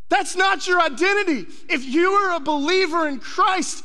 That's 0.08 0.36
not 0.36 0.66
your 0.66 0.80
identity. 0.80 1.46
If 1.68 1.84
you 1.84 2.12
are 2.12 2.36
a 2.36 2.40
believer 2.40 3.08
in 3.08 3.18
Christ, 3.18 3.84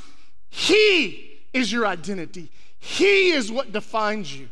He 0.49 1.41
is 1.53 1.71
your 1.71 1.85
identity. 1.85 2.51
He 2.79 3.31
is 3.31 3.51
what 3.51 3.73
defines 3.73 4.35
you. 4.35 4.49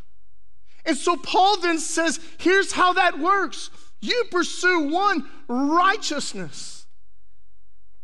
And 0.84 0.96
so 0.96 1.16
Paul 1.16 1.60
then 1.60 1.78
says, 1.78 2.20
here's 2.38 2.72
how 2.72 2.92
that 2.94 3.18
works 3.18 3.70
you 4.00 4.24
pursue 4.30 4.90
one, 4.90 5.28
righteousness. 5.48 6.86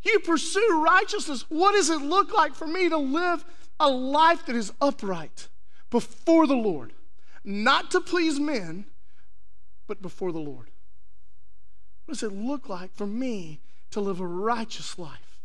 You 0.03 0.19
pursue 0.21 0.85
righteousness. 0.85 1.45
What 1.49 1.73
does 1.73 1.89
it 1.89 2.03
look 2.03 2.33
like 2.33 2.55
for 2.55 2.67
me 2.67 2.89
to 2.89 2.97
live 2.97 3.45
a 3.79 3.89
life 3.89 4.47
that 4.47 4.57
is 4.57 4.73
upright 4.81 5.49
before 5.91 6.47
the 6.47 6.55
Lord? 6.55 6.93
Not 7.45 7.91
to 7.91 8.01
please 8.01 8.41
men, 8.41 8.87
but 9.87 10.01
before 10.01 10.33
the 10.33 10.39
Lord. 10.39 10.71
What 12.05 12.15
does 12.15 12.23
it 12.23 12.33
look 12.33 12.69
like 12.69 12.95
for 12.95 13.07
me 13.07 13.61
to 13.91 14.01
live 14.01 14.21
a 14.21 14.27
righteous 14.27 14.99
life? 14.99 15.41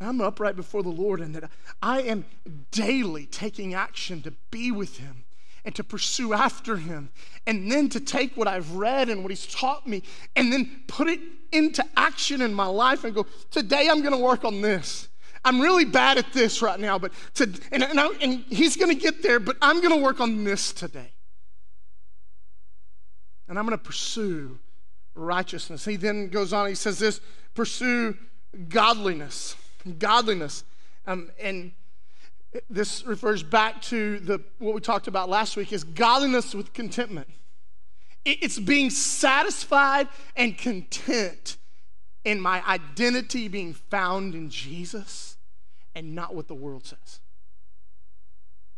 I'm 0.00 0.20
upright 0.20 0.56
before 0.56 0.82
the 0.82 0.88
Lord 0.88 1.20
and 1.20 1.34
that 1.34 1.50
I 1.82 2.02
am 2.02 2.24
daily 2.70 3.26
taking 3.26 3.74
action 3.74 4.22
to 4.22 4.32
be 4.50 4.70
with 4.70 4.98
Him 4.98 5.24
and 5.64 5.74
to 5.76 5.84
pursue 5.84 6.34
after 6.34 6.76
Him 6.76 7.10
and 7.46 7.70
then 7.70 7.88
to 7.90 8.00
take 8.00 8.36
what 8.36 8.48
I've 8.48 8.72
read 8.72 9.08
and 9.08 9.22
what 9.22 9.30
He's 9.30 9.46
taught 9.46 9.86
me 9.86 10.02
and 10.36 10.52
then 10.52 10.82
put 10.88 11.08
it 11.08 11.20
into 11.52 11.84
action 11.96 12.42
in 12.42 12.52
my 12.52 12.66
life 12.66 13.04
and 13.04 13.14
go, 13.14 13.26
today 13.50 13.88
I'm 13.88 14.00
going 14.00 14.12
to 14.12 14.18
work 14.18 14.44
on 14.44 14.60
this. 14.60 15.08
I'm 15.44 15.60
really 15.60 15.84
bad 15.84 16.18
at 16.18 16.32
this 16.32 16.62
right 16.62 16.80
now, 16.80 16.98
but 16.98 17.12
to, 17.34 17.44
and, 17.70 17.82
and, 17.82 18.00
I, 18.00 18.08
and 18.20 18.44
He's 18.48 18.76
going 18.76 18.94
to 18.94 19.00
get 19.00 19.22
there, 19.22 19.38
but 19.38 19.56
I'm 19.60 19.80
going 19.80 19.94
to 19.94 20.02
work 20.02 20.20
on 20.20 20.44
this 20.44 20.72
today. 20.72 21.12
And 23.48 23.58
I'm 23.58 23.66
going 23.66 23.78
to 23.78 23.84
pursue 23.84 24.58
righteousness. 25.14 25.84
He 25.84 25.96
then 25.96 26.28
goes 26.28 26.52
on, 26.52 26.68
he 26.68 26.74
says 26.74 26.98
this 26.98 27.20
pursue 27.54 28.16
godliness 28.68 29.56
godliness. 29.98 30.64
Um, 31.06 31.30
and 31.40 31.72
this 32.70 33.04
refers 33.04 33.42
back 33.42 33.82
to 33.82 34.20
the, 34.20 34.40
what 34.58 34.74
we 34.74 34.80
talked 34.80 35.08
about 35.08 35.28
last 35.28 35.56
week 35.56 35.72
is 35.72 35.84
godliness 35.84 36.54
with 36.54 36.72
contentment. 36.72 37.28
It's 38.24 38.58
being 38.58 38.88
satisfied 38.88 40.08
and 40.36 40.56
content 40.56 41.58
in 42.24 42.40
my 42.40 42.66
identity 42.66 43.48
being 43.48 43.74
found 43.74 44.34
in 44.34 44.48
Jesus 44.48 45.33
and 45.94 46.14
not 46.14 46.34
what 46.34 46.48
the 46.48 46.54
world 46.54 46.84
says. 46.86 47.20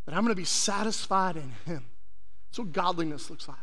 That 0.04 0.14
I'm 0.14 0.22
going 0.22 0.34
to 0.34 0.40
be 0.40 0.44
satisfied 0.44 1.36
in 1.36 1.52
Him. 1.64 1.84
That's 2.48 2.58
what 2.58 2.72
godliness 2.72 3.30
looks 3.30 3.48
like. 3.48 3.56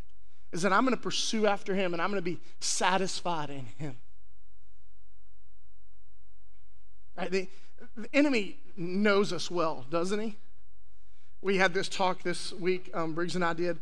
Is 0.51 0.61
that 0.63 0.73
I'm 0.73 0.83
going 0.83 0.95
to 0.95 1.01
pursue 1.01 1.47
after 1.47 1.73
Him 1.73 1.93
and 1.93 2.01
I'm 2.01 2.11
going 2.11 2.21
to 2.21 2.29
be 2.29 2.39
satisfied 2.59 3.49
in 3.49 3.65
Him. 3.77 3.97
Right? 7.17 7.31
The, 7.31 7.47
the 7.95 8.07
enemy 8.13 8.57
knows 8.75 9.31
us 9.31 9.51
well, 9.51 9.85
doesn't 9.89 10.19
he? 10.19 10.35
We 11.41 11.57
had 11.57 11.73
this 11.73 11.89
talk 11.89 12.23
this 12.23 12.53
week, 12.53 12.89
um, 12.93 13.13
Briggs 13.13 13.35
and 13.35 13.43
I 13.43 13.53
did. 13.53 13.79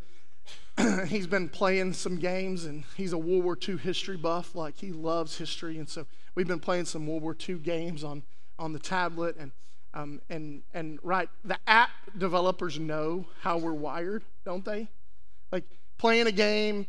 he's 1.08 1.28
been 1.28 1.48
playing 1.48 1.94
some 1.94 2.18
games, 2.18 2.66
and 2.66 2.84
he's 2.96 3.14
a 3.14 3.18
World 3.18 3.44
War 3.44 3.58
II 3.68 3.78
history 3.78 4.18
buff. 4.18 4.56
Like 4.56 4.78
he 4.78 4.92
loves 4.92 5.38
history, 5.38 5.78
and 5.78 5.88
so 5.88 6.08
we've 6.34 6.48
been 6.48 6.60
playing 6.60 6.86
some 6.86 7.06
World 7.06 7.22
War 7.22 7.38
II 7.48 7.56
games 7.56 8.04
on 8.04 8.24
on 8.60 8.74
the 8.74 8.80
tablet, 8.80 9.36
and 9.40 9.52
um, 9.94 10.22
and 10.30 10.64
and 10.74 11.00
right, 11.04 11.30
the 11.44 11.58
app 11.68 11.90
developers 12.18 12.80
know 12.80 13.26
how 13.42 13.58
we're 13.58 13.74
wired, 13.74 14.24
don't 14.46 14.64
they? 14.64 14.88
Like 15.52 15.66
playing 15.98 16.28
a 16.28 16.32
game, 16.32 16.88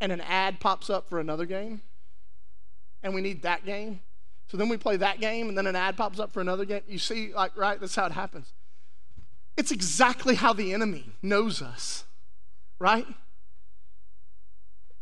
and 0.00 0.12
an 0.12 0.20
ad 0.20 0.60
pops 0.60 0.90
up 0.90 1.08
for 1.08 1.20
another 1.20 1.46
game, 1.46 1.82
and 3.02 3.14
we 3.14 3.20
need 3.20 3.42
that 3.42 3.64
game, 3.64 4.00
so 4.48 4.56
then 4.58 4.68
we 4.68 4.76
play 4.76 4.96
that 4.96 5.18
game, 5.18 5.48
and 5.48 5.56
then 5.56 5.66
an 5.66 5.76
ad 5.76 5.96
pops 5.96 6.18
up 6.18 6.30
for 6.30 6.40
another 6.40 6.66
game. 6.66 6.82
You 6.86 6.98
see, 6.98 7.32
like, 7.32 7.56
right? 7.56 7.80
That's 7.80 7.94
how 7.94 8.04
it 8.04 8.12
happens. 8.12 8.52
It's 9.56 9.70
exactly 9.70 10.34
how 10.34 10.52
the 10.52 10.74
enemy 10.74 11.06
knows 11.22 11.62
us, 11.62 12.04
right? 12.78 13.06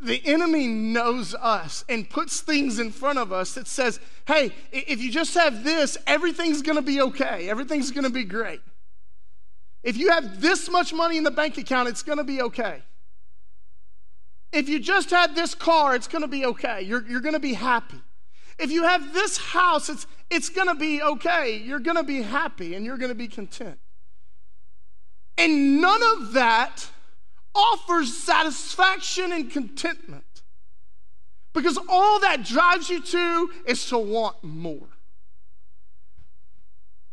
The 0.02 0.20
enemy 0.26 0.66
knows 0.66 1.34
us 1.34 1.84
and 1.88 2.08
puts 2.08 2.40
things 2.40 2.78
in 2.78 2.90
front 2.90 3.18
of 3.18 3.32
us 3.32 3.54
that 3.54 3.66
says, 3.66 4.00
hey, 4.26 4.52
if 4.72 5.00
you 5.02 5.10
just 5.10 5.34
have 5.34 5.62
this, 5.62 5.98
everything's 6.06 6.62
gonna 6.62 6.82
be 6.82 7.00
okay. 7.00 7.48
Everything's 7.48 7.90
gonna 7.90 8.10
be 8.10 8.24
great. 8.24 8.60
If 9.82 9.96
you 9.96 10.10
have 10.10 10.40
this 10.40 10.70
much 10.70 10.92
money 10.92 11.16
in 11.16 11.24
the 11.24 11.30
bank 11.30 11.58
account, 11.58 11.88
it's 11.88 12.02
gonna 12.02 12.24
be 12.24 12.40
okay. 12.42 12.82
If 14.52 14.68
you 14.68 14.80
just 14.80 15.10
had 15.10 15.34
this 15.34 15.54
car, 15.54 15.94
it's 15.94 16.08
gonna 16.08 16.28
be 16.28 16.46
okay. 16.46 16.82
You're, 16.82 17.06
you're 17.06 17.20
gonna 17.20 17.38
be 17.38 17.54
happy. 17.54 18.00
If 18.60 18.70
you 18.70 18.82
have 18.82 19.14
this 19.14 19.38
house, 19.38 19.88
it's, 19.88 20.06
it's 20.28 20.50
going 20.50 20.68
to 20.68 20.74
be 20.74 21.02
okay. 21.02 21.56
You're 21.56 21.80
going 21.80 21.96
to 21.96 22.02
be 22.02 22.20
happy 22.20 22.74
and 22.74 22.84
you're 22.84 22.98
going 22.98 23.08
to 23.08 23.14
be 23.14 23.26
content. 23.26 23.78
And 25.38 25.80
none 25.80 26.02
of 26.02 26.34
that 26.34 26.86
offers 27.54 28.16
satisfaction 28.16 29.32
and 29.32 29.50
contentment. 29.50 30.24
Because 31.52 31.78
all 31.88 32.20
that 32.20 32.44
drives 32.44 32.88
you 32.88 33.02
to 33.02 33.50
is 33.66 33.86
to 33.86 33.98
want 33.98 34.42
more. 34.42 34.88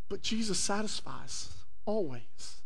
But 0.09 0.21
Jesus 0.21 0.59
satisfies 0.59 1.49
always. 1.85 2.61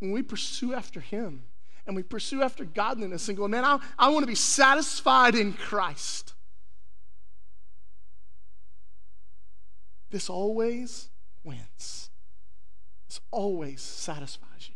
When 0.00 0.10
we 0.10 0.22
pursue 0.22 0.74
after 0.74 1.00
Him 1.00 1.44
and 1.86 1.94
we 1.94 2.02
pursue 2.02 2.42
after 2.42 2.64
godliness 2.64 3.28
and 3.28 3.38
go, 3.38 3.46
man, 3.46 3.64
I, 3.64 3.78
I 3.98 4.08
want 4.10 4.24
to 4.24 4.26
be 4.26 4.34
satisfied 4.34 5.34
in 5.34 5.52
Christ. 5.52 6.34
This 10.10 10.28
always 10.28 11.08
wins. 11.42 12.10
This 13.08 13.20
always 13.30 13.80
satisfies 13.80 14.68
you. 14.68 14.73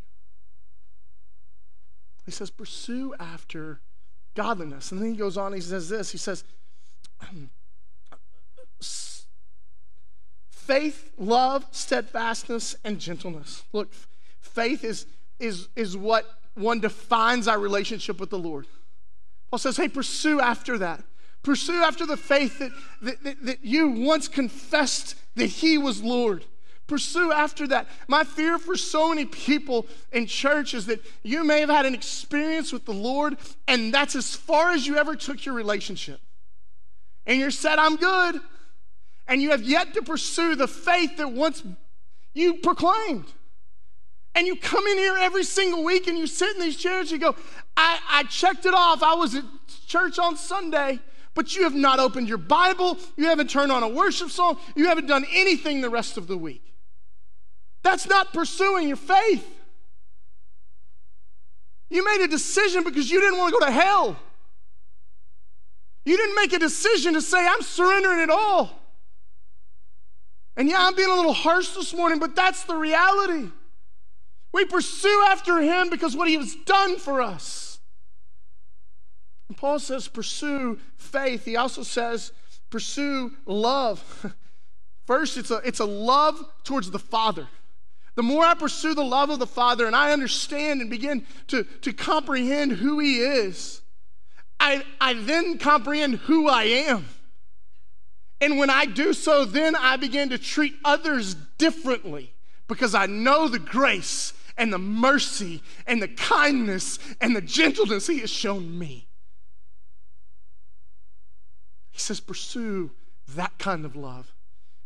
He 2.28 2.32
says, 2.32 2.50
pursue 2.50 3.14
after 3.18 3.80
godliness. 4.34 4.92
And 4.92 5.00
then 5.00 5.12
he 5.12 5.16
goes 5.16 5.36
on, 5.36 5.52
he 5.52 5.60
says 5.60 5.88
this 5.88 6.10
he 6.12 6.18
says, 6.18 6.44
faith, 10.50 11.10
love, 11.16 11.64
steadfastness, 11.70 12.76
and 12.84 12.98
gentleness. 13.00 13.64
Look, 13.72 13.90
faith 14.40 14.84
is, 14.84 15.06
is, 15.38 15.68
is 15.74 15.96
what 15.96 16.26
one 16.54 16.80
defines 16.80 17.48
our 17.48 17.58
relationship 17.58 18.20
with 18.20 18.28
the 18.28 18.38
Lord. 18.38 18.66
Paul 19.50 19.58
says, 19.58 19.78
hey, 19.78 19.88
pursue 19.88 20.40
after 20.40 20.76
that. 20.78 21.02
Pursue 21.42 21.82
after 21.82 22.04
the 22.04 22.18
faith 22.18 22.58
that, 22.58 22.72
that, 23.00 23.22
that, 23.22 23.46
that 23.46 23.64
you 23.64 23.88
once 23.88 24.28
confessed 24.28 25.14
that 25.36 25.46
He 25.46 25.78
was 25.78 26.02
Lord. 26.02 26.44
Pursue 26.88 27.30
after 27.30 27.68
that. 27.68 27.86
My 28.08 28.24
fear 28.24 28.58
for 28.58 28.74
so 28.74 29.10
many 29.10 29.26
people 29.26 29.86
in 30.10 30.26
church 30.26 30.72
is 30.72 30.86
that 30.86 31.04
you 31.22 31.44
may 31.44 31.60
have 31.60 31.68
had 31.68 31.84
an 31.84 31.94
experience 31.94 32.72
with 32.72 32.86
the 32.86 32.94
Lord, 32.94 33.36
and 33.68 33.92
that's 33.92 34.16
as 34.16 34.34
far 34.34 34.70
as 34.70 34.86
you 34.86 34.96
ever 34.96 35.14
took 35.14 35.44
your 35.44 35.54
relationship. 35.54 36.18
And 37.26 37.38
you're 37.38 37.50
said, 37.50 37.78
I'm 37.78 37.96
good. 37.96 38.40
And 39.28 39.42
you 39.42 39.50
have 39.50 39.62
yet 39.62 39.92
to 39.94 40.02
pursue 40.02 40.56
the 40.56 40.66
faith 40.66 41.18
that 41.18 41.30
once 41.30 41.62
you 42.32 42.54
proclaimed. 42.54 43.26
And 44.34 44.46
you 44.46 44.56
come 44.56 44.86
in 44.86 44.96
here 44.96 45.16
every 45.18 45.44
single 45.44 45.84
week 45.84 46.06
and 46.06 46.16
you 46.16 46.26
sit 46.26 46.56
in 46.56 46.62
these 46.62 46.76
chairs, 46.76 47.10
you 47.10 47.18
go, 47.18 47.36
I, 47.76 47.98
I 48.10 48.22
checked 48.24 48.64
it 48.64 48.72
off. 48.72 49.02
I 49.02 49.14
was 49.14 49.34
at 49.34 49.44
church 49.86 50.18
on 50.18 50.36
Sunday 50.36 51.00
but 51.34 51.54
you 51.54 51.62
have 51.62 51.74
not 51.74 52.00
opened 52.00 52.28
your 52.28 52.36
Bible, 52.36 52.98
you 53.16 53.26
haven't 53.26 53.48
turned 53.48 53.70
on 53.70 53.84
a 53.84 53.88
worship 53.88 54.28
song, 54.28 54.58
you 54.74 54.88
haven't 54.88 55.06
done 55.06 55.24
anything 55.32 55.80
the 55.80 55.88
rest 55.88 56.16
of 56.16 56.26
the 56.26 56.36
week. 56.36 56.67
That's 57.88 58.06
not 58.06 58.34
pursuing 58.34 58.86
your 58.86 58.98
faith. 58.98 59.48
You 61.88 62.04
made 62.04 62.22
a 62.22 62.28
decision 62.28 62.84
because 62.84 63.10
you 63.10 63.18
didn't 63.18 63.38
want 63.38 63.54
to 63.54 63.58
go 63.58 63.64
to 63.64 63.72
hell. 63.72 64.14
You 66.04 66.18
didn't 66.18 66.34
make 66.34 66.52
a 66.52 66.58
decision 66.58 67.14
to 67.14 67.22
say, 67.22 67.46
I'm 67.46 67.62
surrendering 67.62 68.20
it 68.20 68.28
all. 68.28 68.78
And 70.54 70.68
yeah, 70.68 70.76
I'm 70.80 70.94
being 70.96 71.08
a 71.08 71.14
little 71.14 71.32
harsh 71.32 71.70
this 71.70 71.94
morning, 71.94 72.18
but 72.18 72.36
that's 72.36 72.64
the 72.64 72.76
reality. 72.76 73.48
We 74.52 74.66
pursue 74.66 75.24
after 75.30 75.58
him 75.58 75.88
because 75.88 76.14
what 76.14 76.28
he 76.28 76.34
has 76.34 76.54
done 76.66 76.98
for 76.98 77.22
us. 77.22 77.80
And 79.48 79.56
Paul 79.56 79.78
says, 79.78 80.08
pursue 80.08 80.78
faith. 80.98 81.46
He 81.46 81.56
also 81.56 81.82
says, 81.82 82.32
pursue 82.68 83.32
love. 83.46 84.34
First, 85.06 85.38
it's 85.38 85.50
a, 85.50 85.62
it's 85.64 85.80
a 85.80 85.86
love 85.86 86.38
towards 86.64 86.90
the 86.90 86.98
Father. 86.98 87.48
The 88.18 88.24
more 88.24 88.44
I 88.44 88.54
pursue 88.54 88.94
the 88.94 89.04
love 89.04 89.30
of 89.30 89.38
the 89.38 89.46
Father 89.46 89.86
and 89.86 89.94
I 89.94 90.10
understand 90.10 90.80
and 90.80 90.90
begin 90.90 91.24
to, 91.46 91.62
to 91.62 91.92
comprehend 91.92 92.72
who 92.72 92.98
He 92.98 93.20
is, 93.20 93.80
I, 94.58 94.82
I 95.00 95.14
then 95.14 95.56
comprehend 95.56 96.16
who 96.16 96.48
I 96.48 96.64
am. 96.64 97.06
And 98.40 98.58
when 98.58 98.70
I 98.70 98.86
do 98.86 99.12
so, 99.12 99.44
then 99.44 99.76
I 99.76 99.96
begin 99.98 100.30
to 100.30 100.38
treat 100.38 100.74
others 100.84 101.36
differently 101.58 102.32
because 102.66 102.92
I 102.92 103.06
know 103.06 103.46
the 103.46 103.60
grace 103.60 104.32
and 104.56 104.72
the 104.72 104.78
mercy 104.78 105.62
and 105.86 106.02
the 106.02 106.08
kindness 106.08 106.98
and 107.20 107.36
the 107.36 107.40
gentleness 107.40 108.08
He 108.08 108.18
has 108.18 108.30
shown 108.30 108.76
me. 108.76 109.06
He 111.92 112.00
says, 112.00 112.18
pursue 112.18 112.90
that 113.36 113.58
kind 113.60 113.84
of 113.84 113.94
love. 113.94 114.34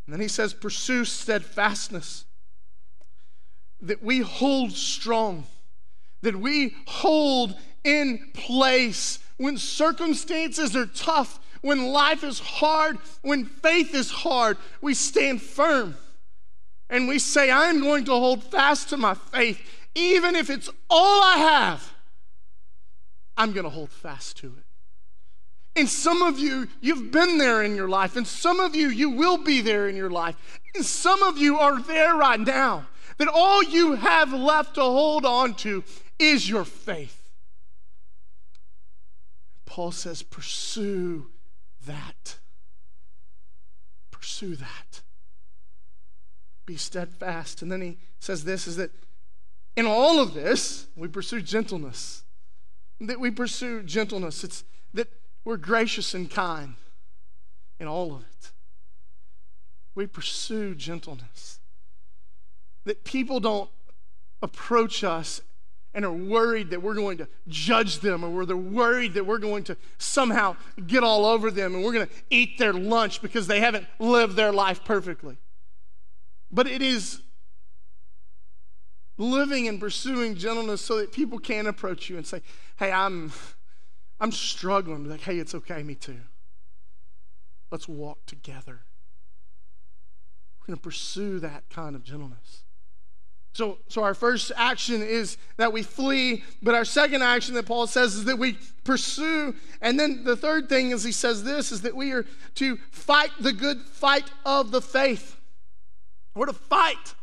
And 0.05 0.13
then 0.13 0.21
He 0.21 0.29
says, 0.29 0.53
pursue 0.53 1.07
steadfastness, 1.07 2.27
that 3.83 4.03
we 4.03 4.21
hold 4.21 4.73
strong, 4.73 5.45
that 6.23 6.37
we 6.37 6.75
hold 6.87 7.55
in 7.85 8.31
place 8.33 9.19
when 9.37 9.59
circumstances 9.59 10.77
are 10.77 10.87
tough, 10.87 11.41
when 11.63 11.89
life 11.89 12.25
is 12.25 12.39
hard, 12.39 12.99
when 13.23 13.45
faith 13.45 13.95
is 13.95 14.11
hard, 14.11 14.57
we 14.81 14.95
stand 14.95 15.43
firm 15.43 15.97
and 16.89 17.09
we 17.09 17.19
say, 17.19 17.51
I'm 17.51 17.81
going 17.81 18.05
to 18.05 18.13
hold 18.13 18.45
fast 18.45 18.91
to 18.91 18.97
my 18.97 19.15
faith, 19.15 19.61
even 19.95 20.37
if 20.37 20.51
it's 20.51 20.69
all 20.91 21.23
I 21.23 21.37
have. 21.39 21.93
I'm 23.37 23.53
going 23.53 23.65
to 23.65 23.71
hold 23.71 23.91
fast 23.91 24.37
to 24.39 24.49
it. 24.49 24.65
And 25.75 25.89
some 25.89 26.21
of 26.21 26.39
you, 26.39 26.69
you've 26.83 27.11
been 27.11 27.39
there 27.39 27.63
in 27.63 27.75
your 27.75 27.89
life, 27.89 28.17
and 28.17 28.27
some 28.27 28.61
of 28.61 28.77
you, 28.77 28.89
you 28.89 29.09
will 29.09 29.39
be 29.39 29.63
there 29.63 29.89
in 29.89 29.97
your 29.97 30.11
life. 30.11 30.37
And 30.75 30.85
some 30.85 31.23
of 31.23 31.39
you 31.39 31.59
are 31.59 31.81
there 31.81 32.15
right 32.15 32.39
now, 32.39 32.87
that 33.19 33.29
all 33.29 33.63
you 33.63 33.95
have 33.95 34.33
left 34.33 34.75
to 34.75 34.83
hold 34.83 35.25
on 35.25 35.55
to 35.55 35.85
is 36.19 36.49
your 36.49 36.65
faith. 36.65 37.31
Paul 39.67 39.93
says, 39.93 40.23
pursue 40.23 41.29
that. 41.87 42.37
Pursue 44.11 44.57
that. 44.57 45.01
Be 46.67 46.77
steadfast. 46.77 47.63
And 47.63 47.73
then 47.73 47.81
he 47.81 47.99
says 48.19 48.45
this 48.45 48.67
is 48.67 48.77
that 48.77 48.91
in 49.75 49.87
all 49.87 50.21
of 50.21 50.35
this, 50.35 50.87
we 50.95 51.09
pursue 51.09 51.41
gentleness. 51.41 52.23
That 53.01 53.19
we 53.19 53.31
pursue 53.31 53.83
gentleness. 53.83 54.45
It's 54.45 54.65
that 54.95 55.09
we're 55.45 55.57
gracious 55.57 56.15
and 56.15 56.31
kind 56.31 56.75
in 57.81 57.89
all 57.89 58.15
of 58.15 58.21
it. 58.21 58.53
We 59.95 60.07
pursue 60.07 60.75
gentleness. 60.75 61.59
That 62.85 63.05
people 63.05 63.41
don't 63.41 63.71
approach 64.43 65.05
us 65.05 65.41
and 65.95 66.05
are 66.05 66.13
worried 66.13 66.71
that 66.71 66.83
we're 66.83 66.95
going 66.95 67.19
to 67.19 67.29
judge 67.49 67.99
them 67.99 68.25
or 68.25 68.47
they're 68.47 68.57
worried 68.57 69.15
that 69.15 69.27
we're 69.27 69.39
going 69.39 69.65
to 69.65 69.77
somehow 69.99 70.57
get 70.87 71.05
all 71.05 71.27
over 71.27 71.51
them 71.51 71.75
and 71.75 71.85
we're 71.85 71.93
going 71.93 72.07
to 72.07 72.13
eat 72.31 72.59
their 72.59 72.73
lunch 72.73 73.21
because 73.21 73.47
they 73.47 73.61
haven't 73.61 73.87
lived 73.99 74.37
their 74.37 74.53
life 74.53 74.85
perfectly. 74.85 75.37
But 76.51 76.67
it 76.67 76.83
is 76.83 77.21
living 79.19 79.69
and 79.69 79.79
pursuing 79.79 80.35
gentleness 80.35 80.81
so 80.81 80.97
that 80.97 81.13
people 81.13 81.39
can 81.39 81.67
approach 81.67 82.09
you 82.09 82.17
and 82.17 82.27
say, 82.27 82.41
hey, 82.79 82.91
I'm, 82.91 83.33
I'm 84.19 84.33
struggling. 84.33 85.09
Like, 85.09 85.21
hey, 85.21 85.39
it's 85.39 85.55
okay, 85.55 85.83
me 85.83 85.95
too. 85.95 86.21
Let's 87.71 87.89
walk 87.89 88.25
together. 88.27 88.81
We're 90.61 90.67
going 90.67 90.79
to 90.79 90.83
pursue 90.83 91.39
that 91.41 91.69
kind 91.71 91.95
of 91.97 92.03
gentleness. 92.03 92.65
So, 93.53 93.79
so 93.89 94.03
our 94.03 94.15
first 94.15 94.51
action 94.57 95.03
is 95.03 95.37
that 95.59 95.73
we 95.73 95.83
flee, 95.83 96.43
but 96.63 96.75
our 96.75 96.87
second 96.87 97.23
action 97.23 97.55
that 97.55 97.67
Paul 97.67 97.87
says 97.87 98.15
is 98.15 98.25
that 98.25 98.39
we 98.39 98.57
pursue. 98.85 99.55
And 99.83 100.01
then 100.01 100.25
the 100.25 100.37
third 100.37 100.69
thing 100.69 100.91
is 100.91 101.05
he 101.05 101.13
says 101.13 101.45
this 101.45 101.71
is 101.71 101.83
that 101.83 101.95
we 101.95 102.13
are 102.13 102.25
to 102.57 102.77
fight 102.91 103.31
the 103.39 103.53
good 103.53 103.81
fight 103.83 104.31
of 104.47 104.71
the 104.71 104.81
faith. 104.81 105.37
We're 106.35 106.47
to 106.47 106.55
fight. 106.55 107.15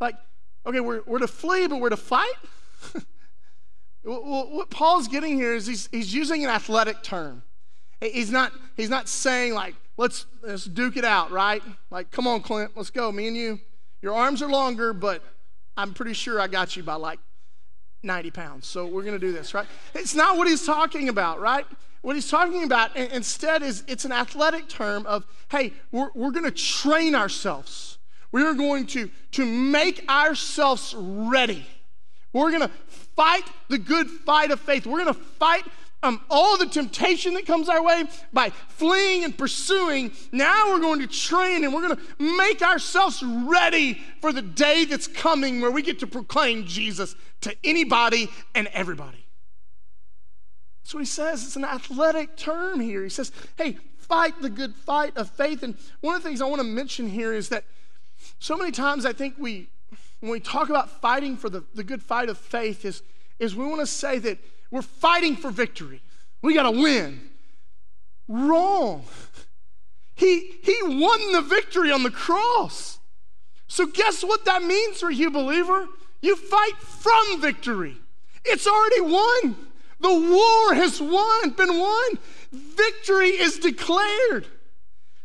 Like, 0.00 0.16
okay, 0.64 0.80
we're, 0.80 1.02
we're 1.04 1.18
to 1.18 1.28
flee, 1.28 1.66
but 1.66 1.80
we're 1.80 1.90
to 1.90 1.98
fight? 1.98 2.32
what 4.04 4.70
Paul's 4.70 5.08
getting 5.08 5.36
here 5.36 5.54
is 5.54 5.66
he's, 5.66 5.88
he's 5.92 6.14
using 6.14 6.44
an 6.44 6.50
athletic 6.50 7.02
term. 7.02 7.42
He's 8.00 8.30
not, 8.30 8.52
he's 8.76 8.90
not 8.90 9.08
saying 9.08 9.52
like, 9.52 9.74
let's, 9.98 10.24
let's 10.42 10.64
duke 10.64 10.96
it 10.96 11.04
out, 11.04 11.30
right? 11.30 11.62
Like, 11.90 12.10
come 12.10 12.26
on, 12.26 12.40
Clint, 12.40 12.72
let's 12.74 12.90
go. 12.90 13.12
Me 13.12 13.28
and 13.28 13.36
you, 13.36 13.60
your 14.00 14.14
arms 14.14 14.42
are 14.42 14.48
longer, 14.48 14.92
but 14.92 15.22
I'm 15.76 15.94
pretty 15.94 16.12
sure 16.12 16.40
I 16.40 16.46
got 16.46 16.76
you 16.76 16.82
by 16.82 16.94
like 16.94 17.18
90 18.02 18.30
pounds. 18.30 18.66
So 18.66 18.86
we're 18.86 19.02
going 19.02 19.18
to 19.18 19.26
do 19.26 19.32
this, 19.32 19.54
right? 19.54 19.66
It's 19.94 20.14
not 20.14 20.36
what 20.36 20.46
he's 20.46 20.64
talking 20.64 21.08
about, 21.08 21.40
right? 21.40 21.66
What 22.02 22.16
he's 22.16 22.30
talking 22.30 22.64
about 22.64 22.94
instead 22.96 23.62
is 23.62 23.82
it's 23.88 24.04
an 24.04 24.12
athletic 24.12 24.68
term 24.68 25.06
of, 25.06 25.26
hey, 25.50 25.72
we're, 25.90 26.10
we're 26.14 26.32
going 26.32 26.44
to 26.44 26.50
train 26.50 27.14
ourselves. 27.14 27.98
We 28.30 28.42
are 28.42 28.54
going 28.54 28.86
to, 28.88 29.10
to 29.32 29.46
make 29.46 30.04
ourselves 30.08 30.94
ready. 30.98 31.66
We're 32.32 32.50
going 32.50 32.68
to 32.68 32.70
fight 33.14 33.44
the 33.68 33.78
good 33.78 34.08
fight 34.08 34.50
of 34.50 34.60
faith. 34.60 34.86
We're 34.86 35.02
going 35.02 35.14
to 35.14 35.20
fight 35.20 35.64
um, 36.04 36.20
all 36.28 36.58
the 36.58 36.66
temptation 36.66 37.34
that 37.34 37.46
comes 37.46 37.68
our 37.68 37.82
way 37.82 38.04
by 38.32 38.50
fleeing 38.50 39.24
and 39.24 39.36
pursuing. 39.36 40.12
Now 40.30 40.70
we're 40.70 40.80
going 40.80 41.00
to 41.00 41.06
train 41.06 41.64
and 41.64 41.72
we're 41.72 41.88
going 41.88 41.96
to 41.96 42.36
make 42.36 42.60
ourselves 42.62 43.22
ready 43.22 43.94
for 44.20 44.32
the 44.32 44.42
day 44.42 44.84
that's 44.84 45.08
coming 45.08 45.60
where 45.60 45.70
we 45.70 45.80
get 45.82 45.98
to 46.00 46.06
proclaim 46.06 46.66
Jesus 46.66 47.16
to 47.40 47.56
anybody 47.64 48.28
and 48.54 48.68
everybody. 48.68 49.26
That's 50.82 50.92
what 50.92 51.00
he 51.00 51.06
says. 51.06 51.42
It's 51.42 51.56
an 51.56 51.64
athletic 51.64 52.36
term 52.36 52.80
here. 52.80 53.02
He 53.02 53.08
says, 53.08 53.32
hey, 53.56 53.78
fight 53.96 54.42
the 54.42 54.50
good 54.50 54.74
fight 54.74 55.16
of 55.16 55.30
faith. 55.30 55.62
And 55.62 55.74
one 56.02 56.14
of 56.14 56.22
the 56.22 56.28
things 56.28 56.42
I 56.42 56.46
want 56.46 56.60
to 56.60 56.68
mention 56.68 57.08
here 57.08 57.32
is 57.32 57.48
that 57.48 57.64
so 58.38 58.58
many 58.58 58.70
times 58.70 59.06
I 59.06 59.14
think 59.14 59.36
we, 59.38 59.68
when 60.20 60.30
we 60.30 60.40
talk 60.40 60.68
about 60.68 61.00
fighting 61.00 61.38
for 61.38 61.48
the, 61.48 61.64
the 61.74 61.82
good 61.82 62.02
fight 62.02 62.28
of 62.28 62.36
faith, 62.36 62.84
is, 62.84 63.02
is 63.38 63.56
we 63.56 63.64
want 63.64 63.80
to 63.80 63.86
say 63.86 64.18
that 64.18 64.38
we're 64.74 64.82
fighting 64.82 65.36
for 65.36 65.52
victory. 65.52 66.02
We 66.42 66.52
got 66.52 66.64
to 66.64 66.72
win. 66.72 67.20
Wrong. 68.26 69.04
He, 70.16 70.56
he 70.64 70.76
won 70.82 71.30
the 71.30 71.42
victory 71.42 71.92
on 71.92 72.02
the 72.02 72.10
cross. 72.10 72.98
So, 73.68 73.86
guess 73.86 74.24
what 74.24 74.44
that 74.46 74.64
means 74.64 74.98
for 74.98 75.12
you, 75.12 75.30
believer? 75.30 75.86
You 76.22 76.34
fight 76.34 76.76
from 76.78 77.40
victory. 77.40 77.96
It's 78.44 78.66
already 78.66 79.00
won. 79.00 79.56
The 80.00 80.12
war 80.12 80.74
has 80.74 81.00
won, 81.00 81.50
been 81.50 81.78
won. 81.78 82.18
Victory 82.50 83.28
is 83.28 83.60
declared. 83.60 84.48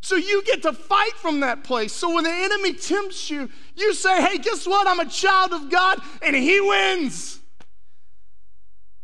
So 0.01 0.15
you 0.15 0.43
get 0.43 0.61
to 0.61 0.73
fight 0.73 1.13
from 1.13 1.39
that 1.39 1.63
place. 1.63 1.91
So 1.91 2.13
when 2.13 2.23
the 2.23 2.29
enemy 2.29 2.73
tempts 2.73 3.31
you, 3.31 3.49
you 3.75 3.95
say, 3.95 4.21
hey, 4.21 4.37
guess 4.37 4.67
what? 4.67 4.87
I'm 4.87 4.99
a 4.99 5.09
child 5.09 5.53
of 5.53 5.71
God, 5.71 5.99
and 6.21 6.35
he 6.35 6.61
wins. 6.61 7.38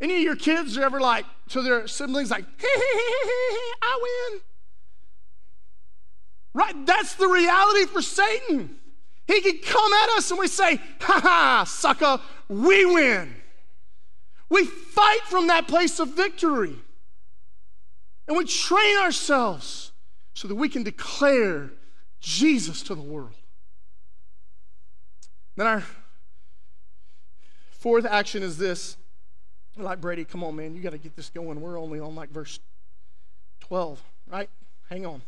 Any 0.02 0.18
of 0.18 0.22
your 0.22 0.36
kids 0.36 0.78
are 0.78 0.84
ever 0.84 1.00
like 1.00 1.26
to 1.50 1.62
their 1.62 1.88
siblings, 1.88 2.32
like, 2.32 2.46
hee, 2.46 2.68
he, 2.68 3.30
he, 3.50 3.74
I 3.82 4.30
win? 4.32 4.42
Right? 6.54 6.86
That's 6.86 7.16
the 7.16 7.28
reality 7.28 7.86
for 7.86 8.02
Satan. 8.02 8.78
He 9.28 9.42
can 9.42 9.58
come 9.60 9.94
at 9.94 10.10
us 10.18 10.30
and 10.32 10.40
we 10.40 10.48
say, 10.48 10.80
ha 11.02 11.20
ha, 11.22 11.64
sucker, 11.68 12.20
we 12.48 12.86
win. 12.86 13.34
We 14.50 14.66
fight 14.66 15.22
from 15.26 15.48
that 15.48 15.68
place 15.68 16.00
of 16.00 16.10
victory. 16.10 16.76
And 18.28 18.38
we 18.38 18.46
train 18.46 18.98
ourselves 18.98 19.92
so 20.34 20.48
that 20.48 20.56
we 20.56 20.70
can 20.70 20.84
declare 20.84 21.72
Jesus 22.20 22.82
to 22.84 22.96
the 22.96 23.02
world. 23.02 23.34
Then 25.56 25.68
our 25.68 25.84
fourth 27.72 28.06
action 28.06 28.44
is 28.44 28.58
this 28.58 28.98
like, 29.84 30.02
Brady, 30.02 30.26
come 30.26 30.44
on, 30.44 30.56
man, 30.56 30.76
you 30.76 30.82
got 30.82 30.92
to 30.92 30.98
get 30.98 31.16
this 31.16 31.30
going. 31.30 31.60
We're 31.60 31.80
only 31.80 32.00
on 32.00 32.16
like 32.16 32.30
verse 32.30 32.60
12, 33.62 34.02
right? 34.28 34.50
Hang 34.90 35.06
on. 35.06 35.22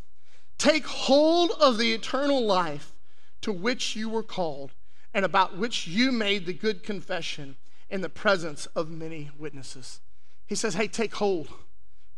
Take 0.58 0.86
hold 0.86 1.52
of 1.60 1.78
the 1.78 1.94
eternal 1.94 2.46
life 2.46 2.94
to 3.42 3.52
which 3.52 3.96
you 3.96 4.10
were 4.10 4.24
called 4.24 4.72
and 5.14 5.26
about 5.26 5.58
which 5.58 5.88
you 5.88 6.12
made 6.12 6.46
the 6.46 6.54
good 6.54 6.84
confession 6.84 7.56
in 7.90 8.02
the 8.02 8.10
presence 8.10 8.66
of 8.68 8.90
many 8.90 9.30
witnesses. 9.38 10.02
He 10.46 10.56
says, 10.56 10.76
hey, 10.76 10.88
take 10.88 11.16
hold. 11.16 11.50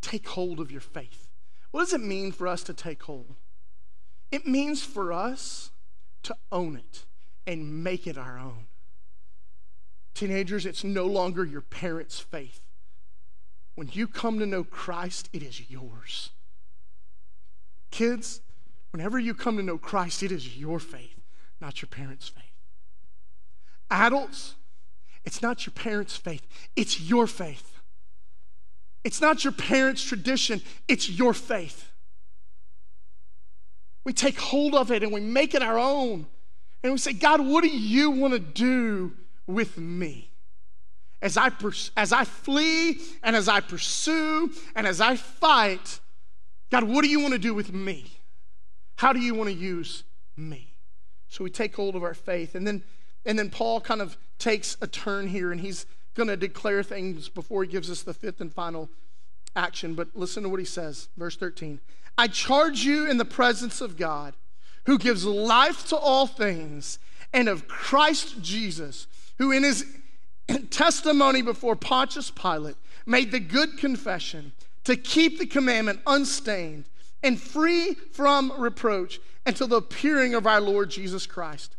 Take 0.02 0.28
hold 0.30 0.60
of 0.60 0.72
your 0.72 0.82
faith. 0.82 1.28
What 1.72 1.82
does 1.82 1.94
it 1.94 2.02
mean 2.02 2.32
for 2.32 2.48
us 2.48 2.64
to 2.64 2.74
take 2.74 3.04
hold? 3.04 3.36
It 4.32 4.46
means 4.46 4.84
for 4.84 5.12
us 5.12 5.72
to 6.24 6.36
own 6.52 6.76
it 6.76 7.06
and 7.46 7.84
make 7.84 8.08
it 8.08 8.18
our 8.18 8.38
own. 8.38 8.68
Teenagers, 10.20 10.66
it's 10.66 10.84
no 10.84 11.06
longer 11.06 11.46
your 11.46 11.62
parents' 11.62 12.20
faith. 12.20 12.60
When 13.76 13.90
you 13.94 14.06
come 14.06 14.38
to 14.40 14.46
know 14.46 14.66
Christ, 14.66 15.30
it 15.32 15.42
is 15.42 15.72
yours. 15.72 16.32
Kids, 17.90 18.42
whenever 18.92 19.18
you 19.18 19.34
come 19.34 19.56
to 19.56 19.64
know 19.64 19.78
Christ, 19.78 20.22
it 20.22 20.34
is 20.34 20.58
your 20.58 20.78
faith, 20.78 21.22
not 21.62 21.82
your 21.82 21.88
parents' 21.88 22.28
faith. 22.28 22.44
Adults, 23.90 24.56
it's 25.24 25.42
not 25.42 25.66
your 25.66 25.72
parents' 25.74 26.18
faith, 26.18 26.46
it's 26.76 27.00
your 27.00 27.26
faith. 27.26 27.80
It's 29.06 29.22
not 29.22 29.46
your 29.46 29.54
parents' 29.54 30.04
tradition, 30.04 30.62
it's 30.90 31.10
your 31.10 31.34
faith. 31.34 31.94
We 34.04 34.12
take 34.12 34.38
hold 34.38 34.76
of 34.76 34.92
it 34.92 35.02
and 35.02 35.14
we 35.14 35.22
make 35.22 35.54
it 35.56 35.62
our 35.62 35.80
own. 35.80 36.28
And 36.84 36.92
we 36.92 36.98
say, 36.98 37.14
God, 37.14 37.40
what 37.40 37.64
do 37.64 37.70
you 37.70 38.12
want 38.12 38.34
to 38.34 38.40
do 38.40 39.14
with 39.50 39.78
me? 39.78 40.30
As 41.22 41.36
I, 41.36 41.52
as 41.98 42.14
I 42.14 42.24
flee 42.24 43.02
and 43.24 43.36
as 43.36 43.50
I 43.50 43.60
pursue 43.60 44.52
and 44.76 44.88
as 44.88 45.02
I 45.02 45.18
fight, 45.18 46.00
God, 46.70 46.84
what 46.84 47.04
do 47.04 47.10
you 47.10 47.20
want 47.20 47.34
to 47.34 47.40
do 47.40 47.54
with 47.54 47.74
me? 47.74 48.06
How 48.96 49.12
do 49.12 49.20
you 49.20 49.34
want 49.34 49.50
to 49.50 49.56
use 49.56 50.04
me? 50.38 50.74
So 51.28 51.44
we 51.44 51.50
take 51.50 51.76
hold 51.76 51.96
of 51.96 52.04
our 52.04 52.14
faith. 52.14 52.56
And 52.56 52.66
then, 52.66 52.84
and 53.26 53.38
then 53.38 53.50
Paul 53.50 53.82
kind 53.82 54.02
of 54.02 54.18
takes 54.38 54.78
a 54.82 54.88
turn 54.88 55.28
here 55.28 55.52
and 55.52 55.60
he's 55.60 55.86
going 56.16 56.28
to 56.28 56.38
declare 56.38 56.84
things 56.84 57.28
before 57.28 57.64
he 57.64 57.70
gives 57.70 57.90
us 57.90 58.02
the 58.02 58.14
fifth 58.14 58.40
and 58.40 58.54
final 58.54 58.90
action. 59.56 59.96
But 59.96 60.10
listen 60.16 60.44
to 60.44 60.50
what 60.50 60.60
he 60.60 60.66
says, 60.66 61.10
verse 61.18 61.36
13. 61.36 61.82
I 62.18 62.28
charge 62.28 62.82
you 62.82 63.10
in 63.10 63.18
the 63.18 63.26
presence 63.26 63.82
of 63.82 63.98
God, 63.98 64.36
who 64.86 64.98
gives 64.98 65.26
life 65.26 65.88
to 65.90 65.96
all 65.96 66.28
things, 66.28 67.00
and 67.32 67.48
of 67.48 67.68
Christ 67.68 68.42
Jesus, 68.42 69.08
who 69.40 69.52
in 69.52 69.64
his 69.64 69.86
testimony 70.70 71.42
before 71.42 71.76
Pontius 71.76 72.30
Pilate 72.30 72.76
made 73.06 73.32
the 73.32 73.40
good 73.40 73.78
confession 73.78 74.52
to 74.84 74.96
keep 74.96 75.40
the 75.40 75.46
commandment 75.46 76.02
unstained 76.06 76.86
and 77.24 77.40
free 77.40 77.96
from 78.12 78.54
reproach 78.58 79.20
until 79.46 79.68
the 79.68 79.78
appearing 79.78 80.36
of 80.36 80.46
our 80.46 80.62
Lord 80.62 80.90
Jesus 80.90 81.26
Christ, 81.26 81.76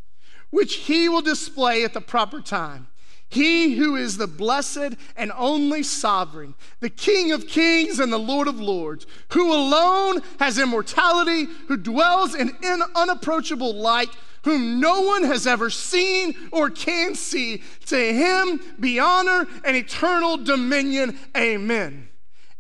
which 0.51 0.75
he 0.75 1.09
will 1.09 1.23
display 1.23 1.85
at 1.85 1.95
the 1.95 2.01
proper 2.01 2.41
time. 2.41 2.89
He 3.29 3.77
who 3.77 3.95
is 3.95 4.17
the 4.17 4.27
blessed 4.27 4.97
and 5.17 5.31
only 5.37 5.85
sovereign, 5.85 6.57
the 6.81 6.91
King 6.91 7.31
of 7.31 7.47
kings 7.47 8.01
and 8.01 8.13
the 8.13 8.19
Lord 8.19 8.49
of 8.49 8.61
lords, 8.61 9.07
who 9.33 9.53
alone 9.53 10.21
has 10.41 10.59
immortality, 10.59 11.47
who 11.69 11.77
dwells 11.77 12.35
in 12.35 12.51
unapproachable 12.97 13.73
light, 13.73 14.11
whom 14.43 14.81
no 14.81 15.03
one 15.03 15.25
has 15.25 15.47
ever 15.47 15.71
seen 15.71 16.35
or 16.51 16.71
can 16.71 17.15
see. 17.15 17.63
To 17.87 17.97
him 17.97 18.61
be 18.79 18.99
honor 18.99 19.47
and 19.65 19.77
eternal 19.77 20.37
dominion. 20.37 21.19
Amen. 21.37 22.09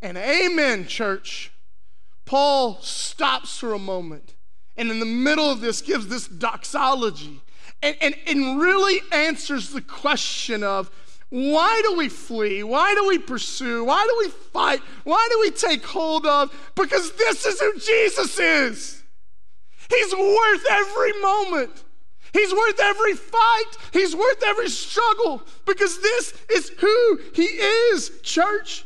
And 0.02 0.16
amen, 0.16 0.86
church. 0.86 1.52
Paul 2.24 2.80
stops 2.80 3.58
for 3.58 3.74
a 3.74 3.78
moment 3.78 4.34
and 4.76 4.90
in 4.90 4.98
the 4.98 5.06
middle 5.06 5.50
of 5.50 5.60
this 5.60 5.82
gives 5.82 6.06
this 6.06 6.26
doxology 6.26 7.42
and, 7.82 7.96
and, 8.00 8.14
and 8.26 8.60
really 8.60 9.00
answers 9.12 9.70
the 9.70 9.82
question 9.82 10.62
of 10.62 10.90
why 11.28 11.80
do 11.84 11.96
we 11.96 12.08
flee? 12.08 12.62
Why 12.62 12.94
do 12.94 13.06
we 13.06 13.18
pursue? 13.18 13.84
Why 13.84 14.04
do 14.04 14.16
we 14.18 14.30
fight? 14.30 14.80
Why 15.04 15.28
do 15.30 15.40
we 15.40 15.50
take 15.50 15.84
hold 15.84 16.26
of? 16.26 16.50
Because 16.74 17.12
this 17.12 17.46
is 17.46 17.60
who 17.60 17.78
Jesus 17.78 18.38
is. 18.38 18.99
He's 19.90 20.14
worth 20.14 20.64
every 20.70 21.20
moment. 21.20 21.84
He's 22.32 22.52
worth 22.52 22.80
every 22.80 23.14
fight. 23.14 23.76
He's 23.92 24.14
worth 24.14 24.42
every 24.46 24.68
struggle 24.68 25.42
because 25.66 26.00
this 26.00 26.32
is 26.50 26.70
who 26.78 27.20
He 27.34 27.44
is, 27.44 28.10
church. 28.22 28.84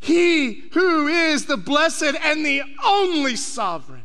He 0.00 0.64
who 0.72 1.08
is 1.08 1.44
the 1.44 1.58
blessed 1.58 2.14
and 2.24 2.44
the 2.44 2.62
only 2.82 3.36
sovereign 3.36 4.04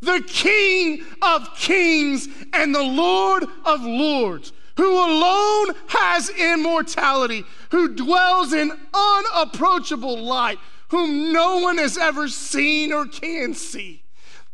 the 0.00 0.22
King 0.26 1.04
of 1.22 1.56
kings 1.56 2.28
and 2.52 2.74
the 2.74 2.82
Lord 2.82 3.44
of 3.64 3.82
lords, 3.82 4.52
who 4.76 4.92
alone 4.92 5.74
has 5.88 6.30
immortality, 6.30 7.44
who 7.70 7.94
dwells 7.94 8.52
in 8.52 8.70
unapproachable 8.94 10.22
light, 10.22 10.58
whom 10.88 11.32
no 11.32 11.58
one 11.58 11.78
has 11.78 11.96
ever 11.96 12.28
seen 12.28 12.92
or 12.92 13.06
can 13.06 13.54
see. 13.54 14.02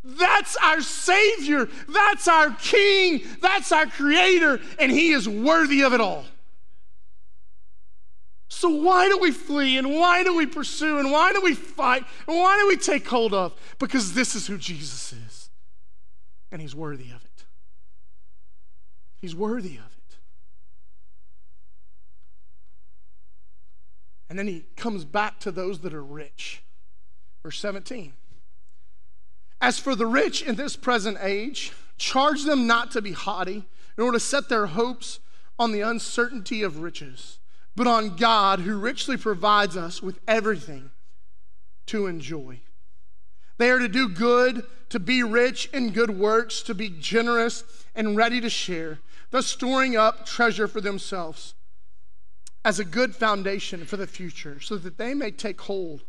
That's 0.04 0.56
our 0.56 0.82
Savior. 0.82 1.68
That's 1.88 2.28
our 2.28 2.50
King. 2.60 3.22
That's 3.40 3.72
our 3.72 3.86
Creator, 3.86 4.60
and 4.78 4.92
He 4.92 5.12
is 5.12 5.28
worthy 5.28 5.82
of 5.82 5.94
it 5.94 6.00
all. 6.00 6.24
So, 8.48 8.68
why 8.68 9.08
do 9.08 9.18
we 9.18 9.30
flee 9.30 9.78
and 9.78 9.90
why 9.90 10.22
do 10.22 10.36
we 10.36 10.46
pursue 10.46 10.98
and 10.98 11.10
why 11.10 11.32
do 11.32 11.40
we 11.40 11.54
fight 11.54 12.04
and 12.28 12.38
why 12.38 12.58
do 12.58 12.68
we 12.68 12.76
take 12.76 13.06
hold 13.06 13.34
of? 13.34 13.52
Because 13.78 14.12
this 14.12 14.34
is 14.34 14.46
who 14.46 14.58
Jesus 14.58 15.12
is. 15.12 15.50
And 16.52 16.62
he's 16.62 16.74
worthy 16.74 17.10
of 17.10 17.24
it. 17.24 17.44
He's 19.20 19.34
worthy 19.34 19.76
of 19.76 19.86
it. 19.86 19.93
And 24.34 24.38
then 24.40 24.48
he 24.48 24.66
comes 24.74 25.04
back 25.04 25.38
to 25.38 25.52
those 25.52 25.78
that 25.82 25.94
are 25.94 26.02
rich. 26.02 26.64
Verse 27.44 27.56
17. 27.60 28.14
As 29.60 29.78
for 29.78 29.94
the 29.94 30.06
rich 30.06 30.42
in 30.42 30.56
this 30.56 30.74
present 30.74 31.18
age, 31.20 31.70
charge 31.98 32.42
them 32.42 32.66
not 32.66 32.90
to 32.90 33.00
be 33.00 33.12
haughty, 33.12 33.62
nor 33.96 34.10
to 34.10 34.18
set 34.18 34.48
their 34.48 34.66
hopes 34.66 35.20
on 35.56 35.70
the 35.70 35.82
uncertainty 35.82 36.64
of 36.64 36.80
riches 36.80 37.38
but 37.76 37.86
on 37.86 38.16
God 38.16 38.58
who 38.58 38.76
richly 38.76 39.16
provides 39.16 39.76
us 39.76 40.02
with 40.02 40.18
everything 40.26 40.90
to 41.86 42.08
enjoy. 42.08 42.58
They 43.58 43.70
are 43.70 43.78
to 43.78 43.86
do 43.88 44.08
good, 44.08 44.66
to 44.88 44.98
be 44.98 45.22
rich 45.22 45.66
in 45.72 45.92
good 45.92 46.10
works, 46.10 46.60
to 46.62 46.74
be 46.74 46.88
generous 46.88 47.62
and 47.94 48.16
ready 48.16 48.40
to 48.40 48.50
share, 48.50 48.98
thus 49.30 49.46
storing 49.46 49.96
up 49.96 50.26
treasure 50.26 50.66
for 50.66 50.80
themselves 50.80 51.54
as 52.64 52.78
a 52.78 52.84
good 52.84 53.14
foundation 53.14 53.84
for 53.84 53.96
the 53.96 54.06
future, 54.06 54.60
so 54.60 54.76
that 54.76 54.96
they 54.98 55.14
may 55.14 55.30
take 55.30 55.60
hold 55.60 56.02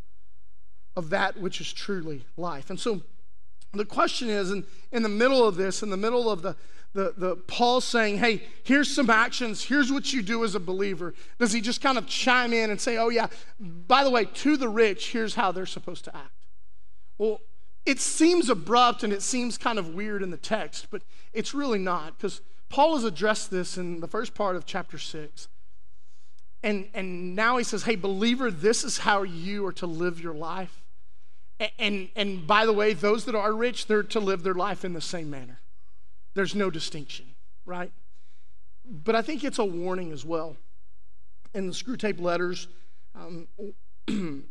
of 0.95 1.09
that 1.09 1.37
which 1.37 1.59
is 1.59 1.73
truly 1.73 2.25
life. 2.37 2.69
And 2.69 2.79
so 2.79 3.01
the 3.73 3.85
question 3.85 4.29
is 4.29 4.51
in, 4.51 4.65
in 4.91 5.03
the 5.03 5.09
middle 5.09 5.45
of 5.45 5.55
this, 5.55 5.83
in 5.83 5.89
the 5.89 5.97
middle 5.97 6.29
of 6.29 6.41
the, 6.41 6.55
the, 6.93 7.13
the 7.17 7.35
Paul 7.35 7.81
saying, 7.81 8.19
hey, 8.19 8.43
here's 8.63 8.93
some 8.93 9.09
actions, 9.09 9.63
here's 9.63 9.91
what 9.91 10.13
you 10.13 10.21
do 10.21 10.45
as 10.45 10.55
a 10.55 10.59
believer. 10.59 11.13
Does 11.39 11.51
he 11.51 11.59
just 11.59 11.81
kind 11.81 11.97
of 11.97 12.07
chime 12.07 12.53
in 12.53 12.69
and 12.69 12.79
say, 12.79 12.97
oh, 12.97 13.09
yeah, 13.09 13.27
by 13.59 14.03
the 14.03 14.09
way, 14.09 14.25
to 14.25 14.55
the 14.55 14.69
rich, 14.69 15.11
here's 15.11 15.35
how 15.35 15.51
they're 15.51 15.65
supposed 15.65 16.05
to 16.05 16.15
act? 16.15 16.31
Well, 17.17 17.41
it 17.85 17.99
seems 17.99 18.49
abrupt 18.49 19.03
and 19.03 19.11
it 19.11 19.21
seems 19.21 19.57
kind 19.57 19.77
of 19.77 19.93
weird 19.93 20.23
in 20.23 20.31
the 20.31 20.37
text, 20.37 20.87
but 20.89 21.01
it's 21.33 21.53
really 21.53 21.79
not 21.79 22.17
because 22.17 22.41
Paul 22.69 22.95
has 22.95 23.03
addressed 23.03 23.51
this 23.51 23.77
in 23.77 23.99
the 23.99 24.07
first 24.07 24.33
part 24.33 24.55
of 24.55 24.65
chapter 24.65 24.97
6. 24.97 25.49
And, 26.65 26.89
and 26.95 27.35
now 27.35 27.57
he 27.57 27.63
says, 27.63 27.83
hey, 27.83 27.95
believer, 27.95 28.49
this 28.49 28.83
is 28.83 28.97
how 28.97 29.21
you 29.21 29.67
are 29.67 29.71
to 29.73 29.85
live 29.85 30.19
your 30.19 30.33
life. 30.33 30.83
And, 31.59 31.71
and, 31.77 32.09
and 32.15 32.47
by 32.47 32.65
the 32.65 32.73
way, 32.73 32.93
those 32.93 33.25
that 33.25 33.35
are 33.35 33.53
rich, 33.53 33.85
they're 33.85 34.01
to 34.01 34.19
live 34.19 34.41
their 34.41 34.55
life 34.55 34.83
in 34.83 34.93
the 34.93 34.99
same 34.99 35.29
manner. 35.29 35.59
There's 36.33 36.55
no 36.55 36.71
distinction, 36.71 37.27
right? 37.67 37.91
But 38.83 39.13
I 39.13 39.21
think 39.21 39.43
it's 39.43 39.59
a 39.59 39.63
warning 39.63 40.11
as 40.11 40.25
well. 40.25 40.57
In 41.53 41.67
the 41.67 41.73
Screwtape 41.73 42.19
letters, 42.19 42.67
um, 43.13 43.47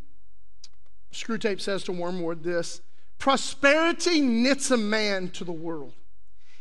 Screwtape 1.12 1.60
says 1.60 1.82
to 1.82 1.92
Wormwood 1.92 2.44
this 2.44 2.80
prosperity 3.18 4.20
knits 4.20 4.70
a 4.70 4.76
man 4.76 5.30
to 5.30 5.42
the 5.42 5.52
world. 5.52 5.94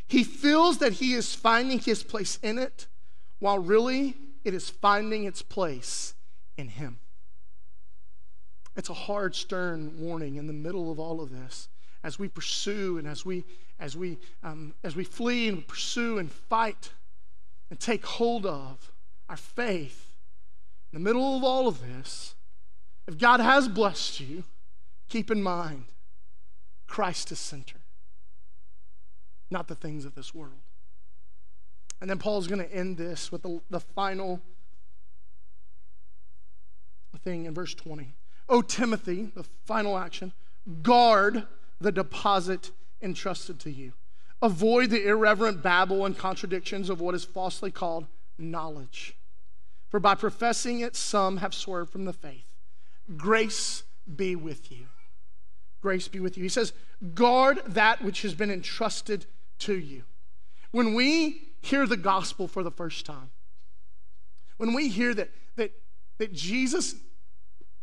He 0.08 0.24
feels 0.24 0.78
that 0.78 0.94
he 0.94 1.14
is 1.14 1.32
finding 1.32 1.78
his 1.78 2.02
place 2.02 2.40
in 2.42 2.58
it, 2.58 2.88
while 3.38 3.60
really 3.60 4.16
it 4.44 4.54
is 4.54 4.70
finding 4.70 5.24
its 5.24 5.42
place 5.42 6.14
in 6.56 6.68
him. 6.68 6.98
It's 8.76 8.90
a 8.90 8.94
hard, 8.94 9.34
stern 9.34 9.94
warning 9.98 10.36
in 10.36 10.46
the 10.46 10.52
middle 10.52 10.90
of 10.90 10.98
all 10.98 11.20
of 11.20 11.30
this 11.30 11.68
as 12.04 12.18
we 12.18 12.28
pursue 12.28 12.98
and 12.98 13.08
as 13.08 13.24
we 13.24 13.44
as 13.80 13.96
we 13.96 14.18
um, 14.44 14.74
as 14.84 14.94
we 14.94 15.02
flee 15.02 15.48
and 15.48 15.66
pursue 15.66 16.18
and 16.18 16.30
fight 16.30 16.92
and 17.70 17.80
take 17.80 18.04
hold 18.04 18.46
of 18.46 18.92
our 19.28 19.36
faith 19.36 20.14
in 20.92 20.98
the 20.98 21.04
middle 21.04 21.36
of 21.36 21.42
all 21.42 21.66
of 21.66 21.80
this 21.80 22.34
if 23.08 23.18
god 23.18 23.40
has 23.40 23.66
blessed 23.66 24.20
you 24.20 24.44
keep 25.08 25.30
in 25.30 25.42
mind 25.42 25.86
christ 26.86 27.32
is 27.32 27.38
center 27.38 27.78
not 29.50 29.66
the 29.66 29.74
things 29.74 30.04
of 30.04 30.14
this 30.14 30.34
world 30.34 30.63
and 32.00 32.10
then 32.10 32.18
paul's 32.18 32.46
going 32.46 32.60
to 32.60 32.72
end 32.72 32.96
this 32.96 33.30
with 33.32 33.42
the, 33.42 33.60
the 33.70 33.80
final 33.80 34.40
thing 37.22 37.46
in 37.46 37.54
verse 37.54 37.74
20 37.74 38.12
oh 38.50 38.60
timothy 38.60 39.30
the 39.34 39.44
final 39.64 39.96
action 39.96 40.32
guard 40.82 41.46
the 41.80 41.92
deposit 41.92 42.70
entrusted 43.02 43.60
to 43.60 43.70
you. 43.70 43.92
Avoid 44.42 44.90
the 44.90 45.06
irreverent 45.06 45.62
babble 45.62 46.04
and 46.04 46.16
contradictions 46.16 46.90
of 46.90 47.00
what 47.00 47.14
is 47.14 47.24
falsely 47.24 47.70
called 47.70 48.06
knowledge. 48.38 49.16
For 49.88 50.00
by 50.00 50.14
professing 50.14 50.80
it, 50.80 50.96
some 50.96 51.38
have 51.38 51.54
swerved 51.54 51.92
from 51.92 52.04
the 52.04 52.12
faith. 52.12 52.46
Grace 53.16 53.84
be 54.16 54.34
with 54.34 54.72
you. 54.72 54.86
Grace 55.80 56.08
be 56.08 56.20
with 56.20 56.36
you. 56.36 56.42
He 56.42 56.48
says, 56.48 56.72
guard 57.14 57.60
that 57.66 58.02
which 58.02 58.22
has 58.22 58.34
been 58.34 58.50
entrusted 58.50 59.26
to 59.60 59.74
you. 59.78 60.04
When 60.72 60.94
we 60.94 61.52
hear 61.64 61.86
the 61.86 61.96
gospel 61.96 62.46
for 62.46 62.62
the 62.62 62.70
first 62.70 63.06
time, 63.06 63.30
when 64.58 64.74
we 64.74 64.88
hear 64.88 65.14
that, 65.14 65.30
that, 65.56 65.72
that 66.18 66.32
Jesus 66.32 66.94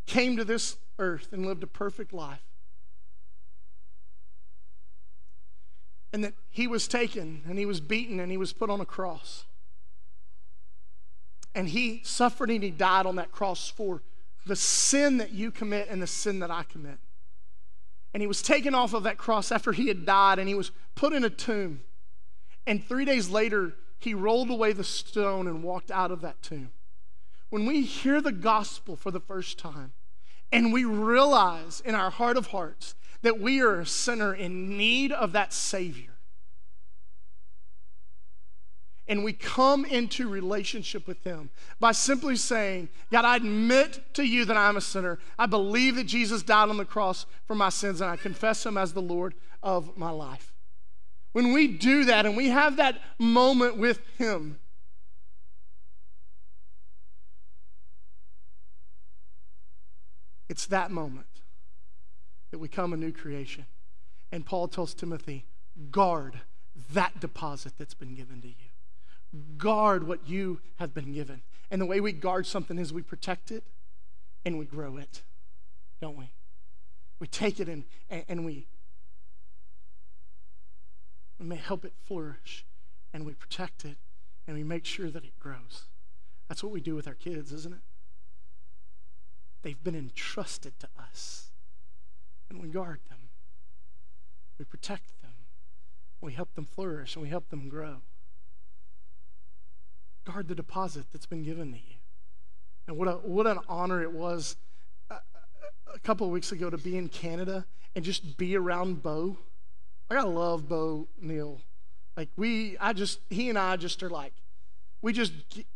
came 0.06 0.38
to 0.38 0.46
this 0.46 0.78
earth 1.00 1.30
and 1.32 1.46
lived 1.46 1.64
a 1.64 1.68
perfect 1.68 2.14
life, 2.14 2.44
and 6.14 6.24
that 6.24 6.34
he 6.50 6.68
was 6.68 6.88
taken 6.88 7.42
and 7.48 7.58
he 7.58 7.66
was 7.66 7.80
beaten 7.80 8.20
and 8.20 8.32
he 8.32 8.38
was 8.38 8.54
put 8.54 8.70
on 8.70 8.82
a 8.82 8.86
cross. 8.86 9.46
And 11.56 11.68
he 11.68 12.02
suffered 12.04 12.50
and 12.50 12.64
he 12.64 12.70
died 12.70 13.06
on 13.06 13.16
that 13.16 13.32
cross 13.32 13.70
for 13.70 14.04
the 14.46 14.56
sin 14.56 15.18
that 15.18 15.32
you 15.32 15.52
commit 15.52 15.88
and 15.90 16.02
the 16.02 16.08
sin 16.08 16.40
that 16.40 16.52
I 16.52 16.64
commit. 16.64 16.98
And 18.14 18.22
he 18.22 18.28
was 18.28 18.42
taken 18.42 18.76
off 18.76 18.94
of 18.94 19.04
that 19.04 19.18
cross 19.18 19.52
after 19.52 19.72
he 19.72 19.88
had 19.88 20.06
died 20.06 20.38
and 20.38 20.48
he 20.48 20.56
was 20.56 20.72
put 20.96 21.14
in 21.14 21.24
a 21.24 21.30
tomb. 21.30 21.82
And 22.66 22.86
three 22.86 23.06
days 23.06 23.30
later, 23.30 23.74
he 24.00 24.14
rolled 24.14 24.50
away 24.50 24.74
the 24.74 24.84
stone 24.84 25.48
and 25.48 25.64
walked 25.64 25.92
out 25.92 26.12
of 26.12 26.22
that 26.22 26.42
tomb. 26.42 26.72
When 27.50 27.66
we 27.66 27.82
hear 27.84 28.22
the 28.22 28.32
gospel 28.32 28.96
for 28.96 29.12
the 29.12 29.20
first 29.20 29.60
time 29.60 29.94
and 30.52 30.72
we 30.72 30.86
realize 30.86 31.82
in 31.84 31.96
our 31.96 32.10
heart 32.10 32.38
of 32.38 32.48
hearts 32.48 32.96
that 33.22 33.40
we 33.40 33.62
are 33.62 33.80
a 33.80 33.86
sinner 33.86 34.34
in 34.34 34.78
need 34.78 35.12
of 35.12 35.34
that 35.34 35.54
Savior, 35.54 36.12
and 39.08 39.26
we 39.26 39.34
come 39.34 39.84
into 39.84 40.30
relationship 40.30 41.06
with 41.06 41.24
Him 41.26 41.50
by 41.80 41.92
simply 41.92 42.38
saying, 42.38 42.88
God, 43.12 43.26
I 43.26 43.36
admit 43.36 44.14
to 44.14 44.24
you 44.24 44.46
that 44.46 44.56
I'm 44.56 44.78
a 44.78 44.82
sinner. 44.82 45.20
I 45.38 45.48
believe 45.48 45.96
that 45.96 46.06
Jesus 46.06 46.44
died 46.44 46.70
on 46.70 46.78
the 46.78 46.86
cross 46.86 47.26
for 47.46 47.54
my 47.54 47.68
sins, 47.70 48.00
and 48.00 48.10
I 48.10 48.16
confess 48.16 48.66
Him 48.66 48.78
as 48.78 48.94
the 48.94 49.02
Lord 49.02 49.34
of 49.62 49.98
my 49.98 50.12
life. 50.12 50.51
When 51.32 51.54
we 51.54 51.68
do 51.68 52.06
that 52.06 52.26
and 52.26 52.36
we 52.36 52.50
have 52.50 52.78
that 52.78 53.02
moment 53.18 53.78
with 53.78 54.00
Him, 54.18 54.60
it's 60.50 60.66
that 60.68 60.92
moment 60.92 61.28
that 62.52 62.60
we 62.60 62.68
come 62.68 62.94
a 62.94 62.98
new 62.98 63.12
creation. 63.12 63.66
And 64.32 64.46
Paul 64.46 64.68
tells 64.68 64.94
Timothy, 64.94 65.46
guard 65.90 66.42
that 66.94 67.20
deposit 67.20 67.74
that's 67.78 67.94
been 67.94 68.16
given 68.16 68.42
to 68.42 68.48
you 68.48 68.72
guard 69.58 70.08
what 70.08 70.28
you 70.28 70.60
have 70.78 70.94
been 70.94 71.14
given. 71.14 71.42
And 71.70 71.82
the 71.82 71.86
way 71.86 72.00
we 72.00 72.12
guard 72.12 72.46
something 72.46 72.78
is 72.78 72.92
we 72.92 73.02
protect 73.02 73.52
it 73.52 73.64
and 74.46 74.60
we 74.60 74.66
grow 74.66 74.98
it, 74.98 75.22
don't 76.02 76.18
we? 76.18 76.32
We 77.20 77.28
take 77.28 77.60
it 77.60 77.70
and, 77.70 77.84
and, 78.10 78.46
we, 78.46 78.68
we 81.42 81.48
may 81.48 81.56
help 81.56 81.84
it 81.84 81.94
flourish 82.06 82.64
and 83.12 83.26
we 83.26 83.34
protect 83.34 83.84
it 83.84 83.98
and 84.46 84.56
we 84.56 84.64
make 84.64 84.86
sure 84.86 85.10
that 85.10 85.24
it 85.24 85.40
grows. 85.40 85.86
That's 86.48 86.64
what 86.64 86.72
we 86.72 86.82
do 86.82 86.94
with 86.94 87.08
our 87.08 87.16
kids, 87.16 87.52
isn't 87.52 87.74
it? 87.74 87.82
They've 89.64 89.84
been 89.84 89.96
entrusted 89.96 90.80
to 90.80 90.88
us 91.00 91.50
and 92.50 92.62
we 92.62 92.68
guard 92.68 93.00
them. 93.10 93.18
We 94.60 94.66
protect 94.66 95.20
them. 95.24 95.32
We 96.22 96.34
help 96.34 96.54
them 96.54 96.66
flourish 96.66 97.16
and 97.16 97.24
we 97.24 97.30
help 97.30 97.50
them 97.50 97.70
grow. 97.70 97.98
Guard 100.26 100.48
the 100.48 100.56
deposit 100.56 101.06
that's 101.12 101.26
been 101.26 101.44
given 101.44 101.72
to 101.72 101.80
you. 101.80 101.96
And 102.86 102.98
what, 102.98 103.08
a, 103.08 103.14
what 103.14 103.48
an 103.48 103.58
honor 103.68 104.04
it 104.04 104.12
was 104.12 104.58
a, 105.10 105.16
a 105.92 106.00
couple 106.04 106.28
of 106.28 106.34
weeks 106.34 106.52
ago 106.52 106.70
to 106.70 106.78
be 106.78 106.98
in 106.98 107.10
Canada 107.10 107.66
and 107.96 108.06
just 108.06 108.38
be 108.38 108.56
around 108.56 109.02
Bo. 109.02 109.38
I 110.18 110.24
love 110.24 110.68
Bo 110.68 111.08
Neal. 111.22 111.62
Like, 112.18 112.30
we, 112.36 112.78
I 112.80 112.94
just, 112.94 113.20
he 113.30 113.50
and 113.50 113.58
I 113.58 113.78
just 113.78 114.04
are 114.04 114.10
like, 114.10 114.34
we 115.02 115.14
just, 115.14 115.34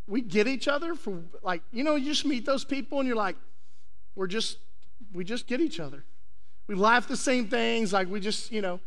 we 0.08 0.21
get 0.21 0.48
each 0.48 0.67
other 0.67 0.95
for, 0.95 1.21
like, 1.41 1.62
you 1.71 1.84
know, 1.84 1.95
you 1.95 2.12
just 2.12 2.26
meet 2.26 2.45
those 2.45 2.63
people 2.63 3.00
and 3.00 3.08
you're 3.08 3.17
like, 3.17 3.36
we're 4.15 4.28
just, 4.28 4.58
we 5.13 5.24
just 5.24 5.48
get 5.48 5.62
each 5.62 5.80
other. 5.80 6.04
We 6.67 6.76
laugh 6.76 7.08
the 7.08 7.17
same 7.17 7.48
things, 7.48 7.93
like, 7.93 8.10
we 8.10 8.19
just, 8.19 8.52
you 8.52 8.62
know. 8.62 8.80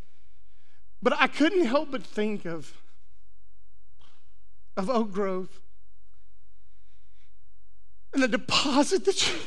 But 1.03 1.15
I 1.19 1.27
couldn't 1.27 1.65
help 1.67 1.91
but 1.91 2.03
think 2.05 2.45
of, 2.45 2.73
of 4.77 4.91
Oak 4.91 5.13
Grove 5.13 5.61
and 8.13 8.23
the 8.23 8.29
deposit 8.29 9.05
that 9.05 9.29
you, 9.29 9.39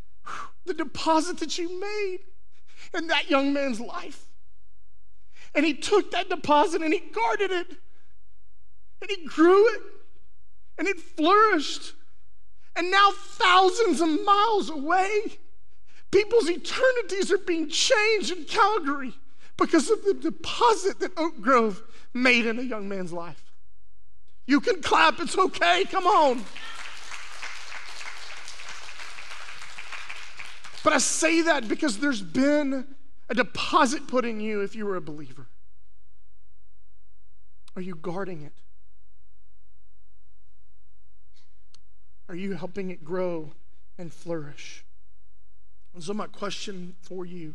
the 0.64 0.74
deposit 0.74 1.38
that 1.38 1.58
you 1.58 1.80
made 1.80 2.18
in 2.94 3.06
that 3.08 3.30
young 3.30 3.52
man's 3.52 3.80
life. 3.80 4.26
And 5.54 5.64
he 5.64 5.74
took 5.74 6.10
that 6.10 6.28
deposit 6.28 6.82
and 6.82 6.92
he 6.92 7.00
guarded 7.00 7.50
it 7.50 7.68
and 9.00 9.10
he 9.10 9.24
grew 9.26 9.66
it 9.74 9.80
and 10.78 10.86
it 10.88 10.98
flourished. 11.00 11.94
And 12.74 12.90
now, 12.90 13.10
thousands 13.10 14.02
of 14.02 14.08
miles 14.24 14.68
away, 14.68 15.38
people's 16.10 16.50
eternities 16.50 17.32
are 17.32 17.38
being 17.38 17.68
changed 17.68 18.36
in 18.36 18.44
Calgary 18.44 19.14
because 19.56 19.90
of 19.90 20.04
the 20.04 20.12
deposit 20.12 21.00
that 21.00 21.12
Oak 21.16 21.40
Grove 21.40 21.82
made 22.12 22.44
in 22.44 22.58
a 22.58 22.62
young 22.62 22.88
man's 22.88 23.12
life. 23.12 23.42
You 24.46 24.60
can 24.60 24.82
clap, 24.82 25.18
it's 25.20 25.36
okay, 25.36 25.84
come 25.84 26.06
on. 26.06 26.44
But 30.84 30.92
I 30.92 30.98
say 30.98 31.42
that 31.42 31.66
because 31.66 31.98
there's 31.98 32.22
been 32.22 32.86
a 33.28 33.34
deposit 33.34 34.06
put 34.06 34.24
in 34.24 34.40
you 34.40 34.60
if 34.60 34.74
you 34.74 34.86
were 34.86 34.96
a 34.96 35.00
believer. 35.00 35.46
Are 37.74 37.82
you 37.82 37.94
guarding 37.94 38.42
it? 38.42 38.52
Are 42.28 42.34
you 42.34 42.54
helping 42.54 42.90
it 42.90 43.04
grow 43.04 43.52
and 43.98 44.12
flourish? 44.12 44.84
And 45.94 46.02
so 46.02 46.12
my 46.12 46.26
question 46.26 46.94
for 47.00 47.24
you 47.24 47.54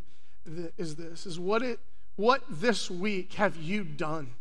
is 0.76 0.96
this 0.96 1.26
is 1.26 1.38
what 1.38 1.62
it 1.62 1.78
what 2.16 2.42
this 2.48 2.90
week 2.90 3.34
have 3.34 3.56
you 3.56 3.84
done 3.84 4.34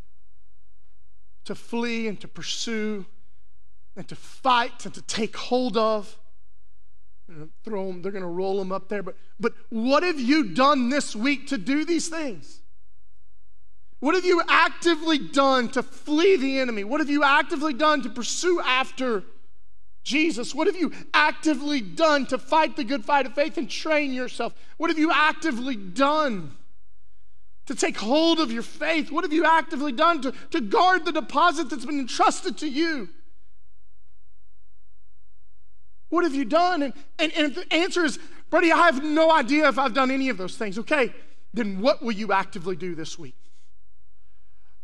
to 1.45 1.55
flee 1.55 2.07
and 2.07 2.19
to 2.19 2.27
pursue 2.27 3.05
and 3.95 4.07
to 4.07 4.15
fight 4.15 4.85
and 4.85 4.93
to 4.93 5.01
take 5.01 5.35
hold 5.35 5.77
of. 5.77 6.17
Throw 7.63 7.87
them, 7.87 8.01
they're 8.01 8.11
going 8.11 8.23
to 8.23 8.27
roll 8.27 8.57
them 8.57 8.71
up 8.71 8.89
there. 8.89 9.03
But, 9.03 9.15
but 9.39 9.53
what 9.69 10.03
have 10.03 10.19
you 10.19 10.53
done 10.53 10.89
this 10.89 11.15
week 11.15 11.47
to 11.47 11.57
do 11.57 11.85
these 11.85 12.07
things? 12.07 12.61
What 13.99 14.15
have 14.15 14.25
you 14.25 14.41
actively 14.47 15.19
done 15.19 15.69
to 15.69 15.83
flee 15.83 16.35
the 16.35 16.59
enemy? 16.59 16.83
What 16.83 17.01
have 17.01 17.09
you 17.09 17.23
actively 17.23 17.73
done 17.73 18.01
to 18.01 18.09
pursue 18.09 18.59
after 18.61 19.23
Jesus? 20.03 20.55
What 20.55 20.65
have 20.65 20.75
you 20.75 20.91
actively 21.13 21.81
done 21.81 22.25
to 22.27 22.39
fight 22.39 22.75
the 22.75 22.83
good 22.83 23.05
fight 23.05 23.27
of 23.27 23.35
faith 23.35 23.57
and 23.57 23.69
train 23.69 24.11
yourself? 24.11 24.55
What 24.77 24.89
have 24.89 24.97
you 24.97 25.11
actively 25.13 25.75
done 25.75 26.57
to 27.67 27.75
take 27.75 27.97
hold 27.97 28.39
of 28.39 28.51
your 28.51 28.63
faith? 28.63 29.11
What 29.11 29.23
have 29.23 29.33
you 29.33 29.45
actively 29.45 29.91
done 29.91 30.21
to, 30.23 30.33
to 30.49 30.61
guard 30.61 31.05
the 31.05 31.11
deposit 31.11 31.69
that's 31.69 31.85
been 31.85 31.99
entrusted 31.99 32.57
to 32.57 32.67
you? 32.67 33.09
What 36.11 36.25
have 36.25 36.35
you 36.35 36.45
done? 36.45 36.83
And, 36.83 36.93
and, 37.17 37.31
and 37.35 37.51
if 37.51 37.55
the 37.55 37.73
answer 37.73 38.03
is, 38.03 38.19
Buddy, 38.49 38.69
I 38.71 38.85
have 38.85 39.01
no 39.01 39.31
idea 39.31 39.67
if 39.69 39.79
I've 39.79 39.93
done 39.93 40.11
any 40.11 40.27
of 40.27 40.37
those 40.37 40.57
things, 40.57 40.77
okay, 40.77 41.13
then 41.53 41.79
what 41.79 42.03
will 42.03 42.11
you 42.11 42.33
actively 42.33 42.75
do 42.75 42.95
this 42.95 43.17
week? 43.17 43.37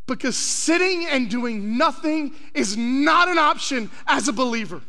Because 0.08 0.38
sitting 0.38 1.06
and 1.06 1.30
doing 1.30 1.78
nothing 1.78 2.34
is 2.54 2.78
not 2.78 3.28
an 3.28 3.38
option 3.38 3.92
as 4.08 4.30
a 4.30 4.34
believer. 4.34 4.82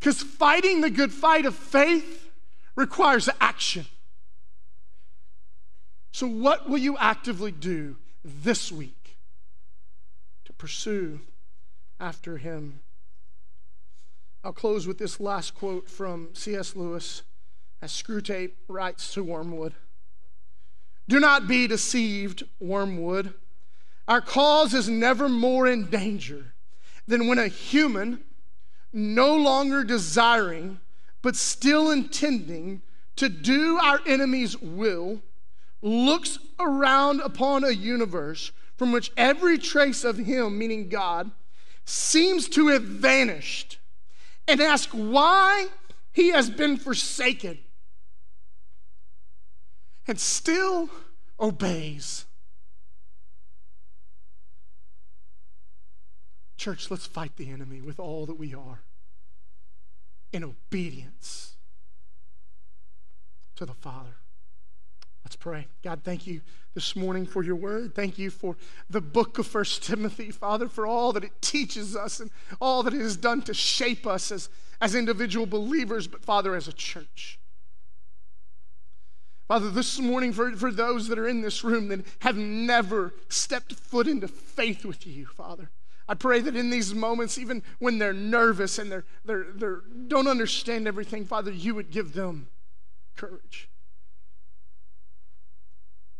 Because 0.00 0.20
fighting 0.20 0.80
the 0.80 0.90
good 0.90 1.12
fight 1.12 1.46
of 1.46 1.54
faith 1.54 2.28
requires 2.74 3.28
action. 3.40 3.86
So, 6.10 6.26
what 6.26 6.68
will 6.68 6.78
you 6.78 6.98
actively 6.98 7.52
do 7.52 7.98
this 8.24 8.72
week 8.72 9.16
to 10.44 10.52
pursue 10.52 11.20
after 12.00 12.38
him? 12.38 12.80
I'll 14.42 14.52
close 14.52 14.86
with 14.86 14.98
this 14.98 15.20
last 15.20 15.54
quote 15.54 15.88
from 15.88 16.30
C.S. 16.32 16.74
Lewis 16.74 17.22
as 17.82 17.92
Screwtape 17.92 18.52
writes 18.68 19.12
to 19.12 19.22
Wormwood 19.22 19.74
Do 21.08 21.20
not 21.20 21.46
be 21.46 21.66
deceived, 21.66 22.44
Wormwood. 22.58 23.34
Our 24.08 24.20
cause 24.20 24.72
is 24.72 24.88
never 24.88 25.28
more 25.28 25.66
in 25.66 25.90
danger 25.90 26.54
than 27.06 27.26
when 27.26 27.38
a 27.38 27.48
human, 27.48 28.22
no 28.92 29.36
longer 29.36 29.84
desiring, 29.84 30.80
but 31.22 31.36
still 31.36 31.90
intending 31.90 32.82
to 33.16 33.28
do 33.28 33.78
our 33.78 34.00
enemy's 34.06 34.56
will, 34.56 35.20
looks 35.82 36.38
around 36.58 37.20
upon 37.20 37.62
a 37.62 37.70
universe 37.70 38.52
from 38.76 38.92
which 38.92 39.12
every 39.16 39.58
trace 39.58 40.04
of 40.04 40.16
him, 40.16 40.58
meaning 40.58 40.88
God, 40.88 41.30
seems 41.84 42.48
to 42.50 42.68
have 42.68 42.82
vanished, 42.82 43.78
and 44.50 44.60
ask 44.60 44.90
why 44.90 45.68
he 46.12 46.30
has 46.30 46.50
been 46.50 46.76
forsaken, 46.76 47.58
and 50.08 50.18
still 50.18 50.90
obeys. 51.38 52.24
Church, 56.56 56.90
let's 56.90 57.06
fight 57.06 57.36
the 57.36 57.50
enemy 57.50 57.80
with 57.80 58.00
all 58.00 58.26
that 58.26 58.38
we 58.38 58.52
are 58.52 58.82
in 60.32 60.44
obedience 60.44 61.54
to 63.56 63.64
the 63.64 63.74
Father. 63.74 64.19
Let's 65.24 65.36
pray. 65.36 65.68
God, 65.82 66.00
thank 66.02 66.26
you 66.26 66.40
this 66.74 66.96
morning 66.96 67.26
for 67.26 67.42
your 67.42 67.56
word. 67.56 67.94
Thank 67.94 68.18
you 68.18 68.30
for 68.30 68.56
the 68.88 69.00
book 69.00 69.38
of 69.38 69.46
First 69.46 69.82
Timothy, 69.82 70.30
Father, 70.30 70.68
for 70.68 70.86
all 70.86 71.12
that 71.12 71.24
it 71.24 71.40
teaches 71.40 71.94
us 71.94 72.20
and 72.20 72.30
all 72.60 72.82
that 72.82 72.94
it 72.94 73.00
has 73.00 73.16
done 73.16 73.42
to 73.42 73.54
shape 73.54 74.06
us 74.06 74.32
as, 74.32 74.48
as 74.80 74.94
individual 74.94 75.46
believers, 75.46 76.06
but 76.06 76.24
Father, 76.24 76.54
as 76.54 76.68
a 76.68 76.72
church. 76.72 77.38
Father, 79.48 79.68
this 79.68 79.98
morning, 79.98 80.32
for, 80.32 80.52
for 80.52 80.70
those 80.70 81.08
that 81.08 81.18
are 81.18 81.26
in 81.26 81.42
this 81.42 81.64
room 81.64 81.88
that 81.88 82.06
have 82.20 82.36
never 82.36 83.12
stepped 83.28 83.74
foot 83.74 84.06
into 84.06 84.28
faith 84.28 84.84
with 84.84 85.06
you, 85.06 85.26
Father, 85.26 85.70
I 86.08 86.14
pray 86.14 86.40
that 86.40 86.54
in 86.54 86.70
these 86.70 86.94
moments, 86.94 87.36
even 87.36 87.62
when 87.80 87.98
they're 87.98 88.12
nervous 88.12 88.78
and 88.78 88.90
they're, 88.90 89.04
they're, 89.24 89.46
they're 89.54 89.82
don't 90.06 90.28
understand 90.28 90.86
everything, 90.86 91.24
Father, 91.24 91.50
you 91.50 91.74
would 91.74 91.90
give 91.90 92.12
them 92.12 92.46
courage. 93.16 93.68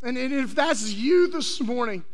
And 0.03 0.17
if 0.17 0.55
that's 0.55 0.93
you 0.93 1.29
this 1.29 1.61
morning, 1.61 2.05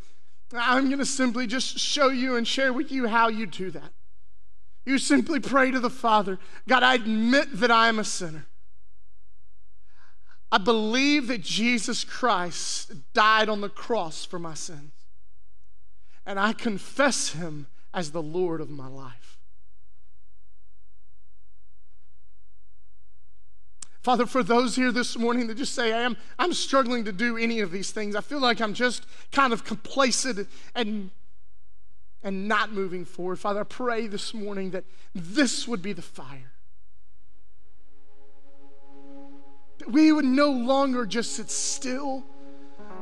I'm 0.52 0.86
going 0.86 0.98
to 0.98 1.06
simply 1.06 1.46
just 1.46 1.78
show 1.78 2.08
you 2.08 2.36
and 2.36 2.46
share 2.46 2.72
with 2.72 2.90
you 2.90 3.06
how 3.06 3.28
you 3.28 3.46
do 3.46 3.70
that. 3.70 3.92
You 4.84 4.98
simply 4.98 5.40
pray 5.40 5.70
to 5.72 5.80
the 5.80 5.90
Father 5.90 6.38
God, 6.68 6.82
I 6.82 6.94
admit 6.94 7.48
that 7.54 7.70
I 7.70 7.88
am 7.88 7.98
a 7.98 8.04
sinner. 8.04 8.46
I 10.50 10.58
believe 10.58 11.26
that 11.26 11.42
Jesus 11.42 12.04
Christ 12.04 12.92
died 13.12 13.48
on 13.48 13.60
the 13.60 13.68
cross 13.68 14.24
for 14.24 14.38
my 14.38 14.54
sins. 14.54 14.92
And 16.24 16.38
I 16.38 16.52
confess 16.52 17.30
him 17.30 17.66
as 17.92 18.12
the 18.12 18.22
Lord 18.22 18.60
of 18.60 18.70
my 18.70 18.86
life. 18.86 19.38
Father, 24.06 24.24
for 24.24 24.44
those 24.44 24.76
here 24.76 24.92
this 24.92 25.18
morning 25.18 25.48
that 25.48 25.56
just 25.56 25.74
say, 25.74 25.92
I'm, 25.92 26.16
I'm 26.38 26.52
struggling 26.52 27.06
to 27.06 27.12
do 27.12 27.36
any 27.36 27.58
of 27.58 27.72
these 27.72 27.90
things, 27.90 28.14
I 28.14 28.20
feel 28.20 28.38
like 28.38 28.60
I'm 28.60 28.72
just 28.72 29.04
kind 29.32 29.52
of 29.52 29.64
complacent 29.64 30.46
and, 30.76 31.10
and 32.22 32.46
not 32.46 32.70
moving 32.70 33.04
forward. 33.04 33.40
Father, 33.40 33.62
I 33.62 33.64
pray 33.64 34.06
this 34.06 34.32
morning 34.32 34.70
that 34.70 34.84
this 35.12 35.66
would 35.66 35.82
be 35.82 35.92
the 35.92 36.02
fire. 36.02 36.52
That 39.78 39.90
we 39.90 40.12
would 40.12 40.24
no 40.24 40.52
longer 40.52 41.04
just 41.04 41.32
sit 41.32 41.50
still, 41.50 42.24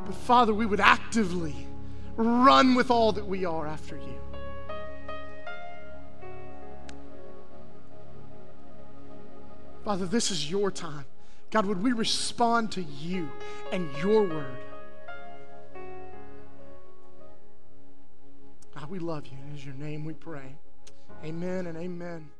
but 0.07 0.15
Father, 0.15 0.55
we 0.55 0.65
would 0.65 0.81
actively 0.81 1.67
run 2.17 2.75
with 2.75 2.91
all 2.91 3.13
that 3.13 3.27
we 3.27 3.45
are 3.45 3.67
after 3.67 3.97
you. 3.97 4.34
Father, 9.85 10.07
this 10.07 10.31
is 10.31 10.51
your 10.51 10.71
time. 10.71 11.05
God, 11.51 11.67
would 11.67 11.83
we 11.83 11.93
respond 11.93 12.73
to 12.73 12.83
you 12.83 13.31
and 13.71 13.95
your 13.99 14.23
word? 14.23 14.59
God, 18.75 18.89
we 18.89 18.99
love 18.99 19.27
you. 19.27 19.39
In 19.51 19.57
your 19.59 19.75
name 19.75 20.05
we 20.05 20.15
pray. 20.15 20.57
Amen 21.23 21.67
and 21.67 21.77
amen. 21.77 22.31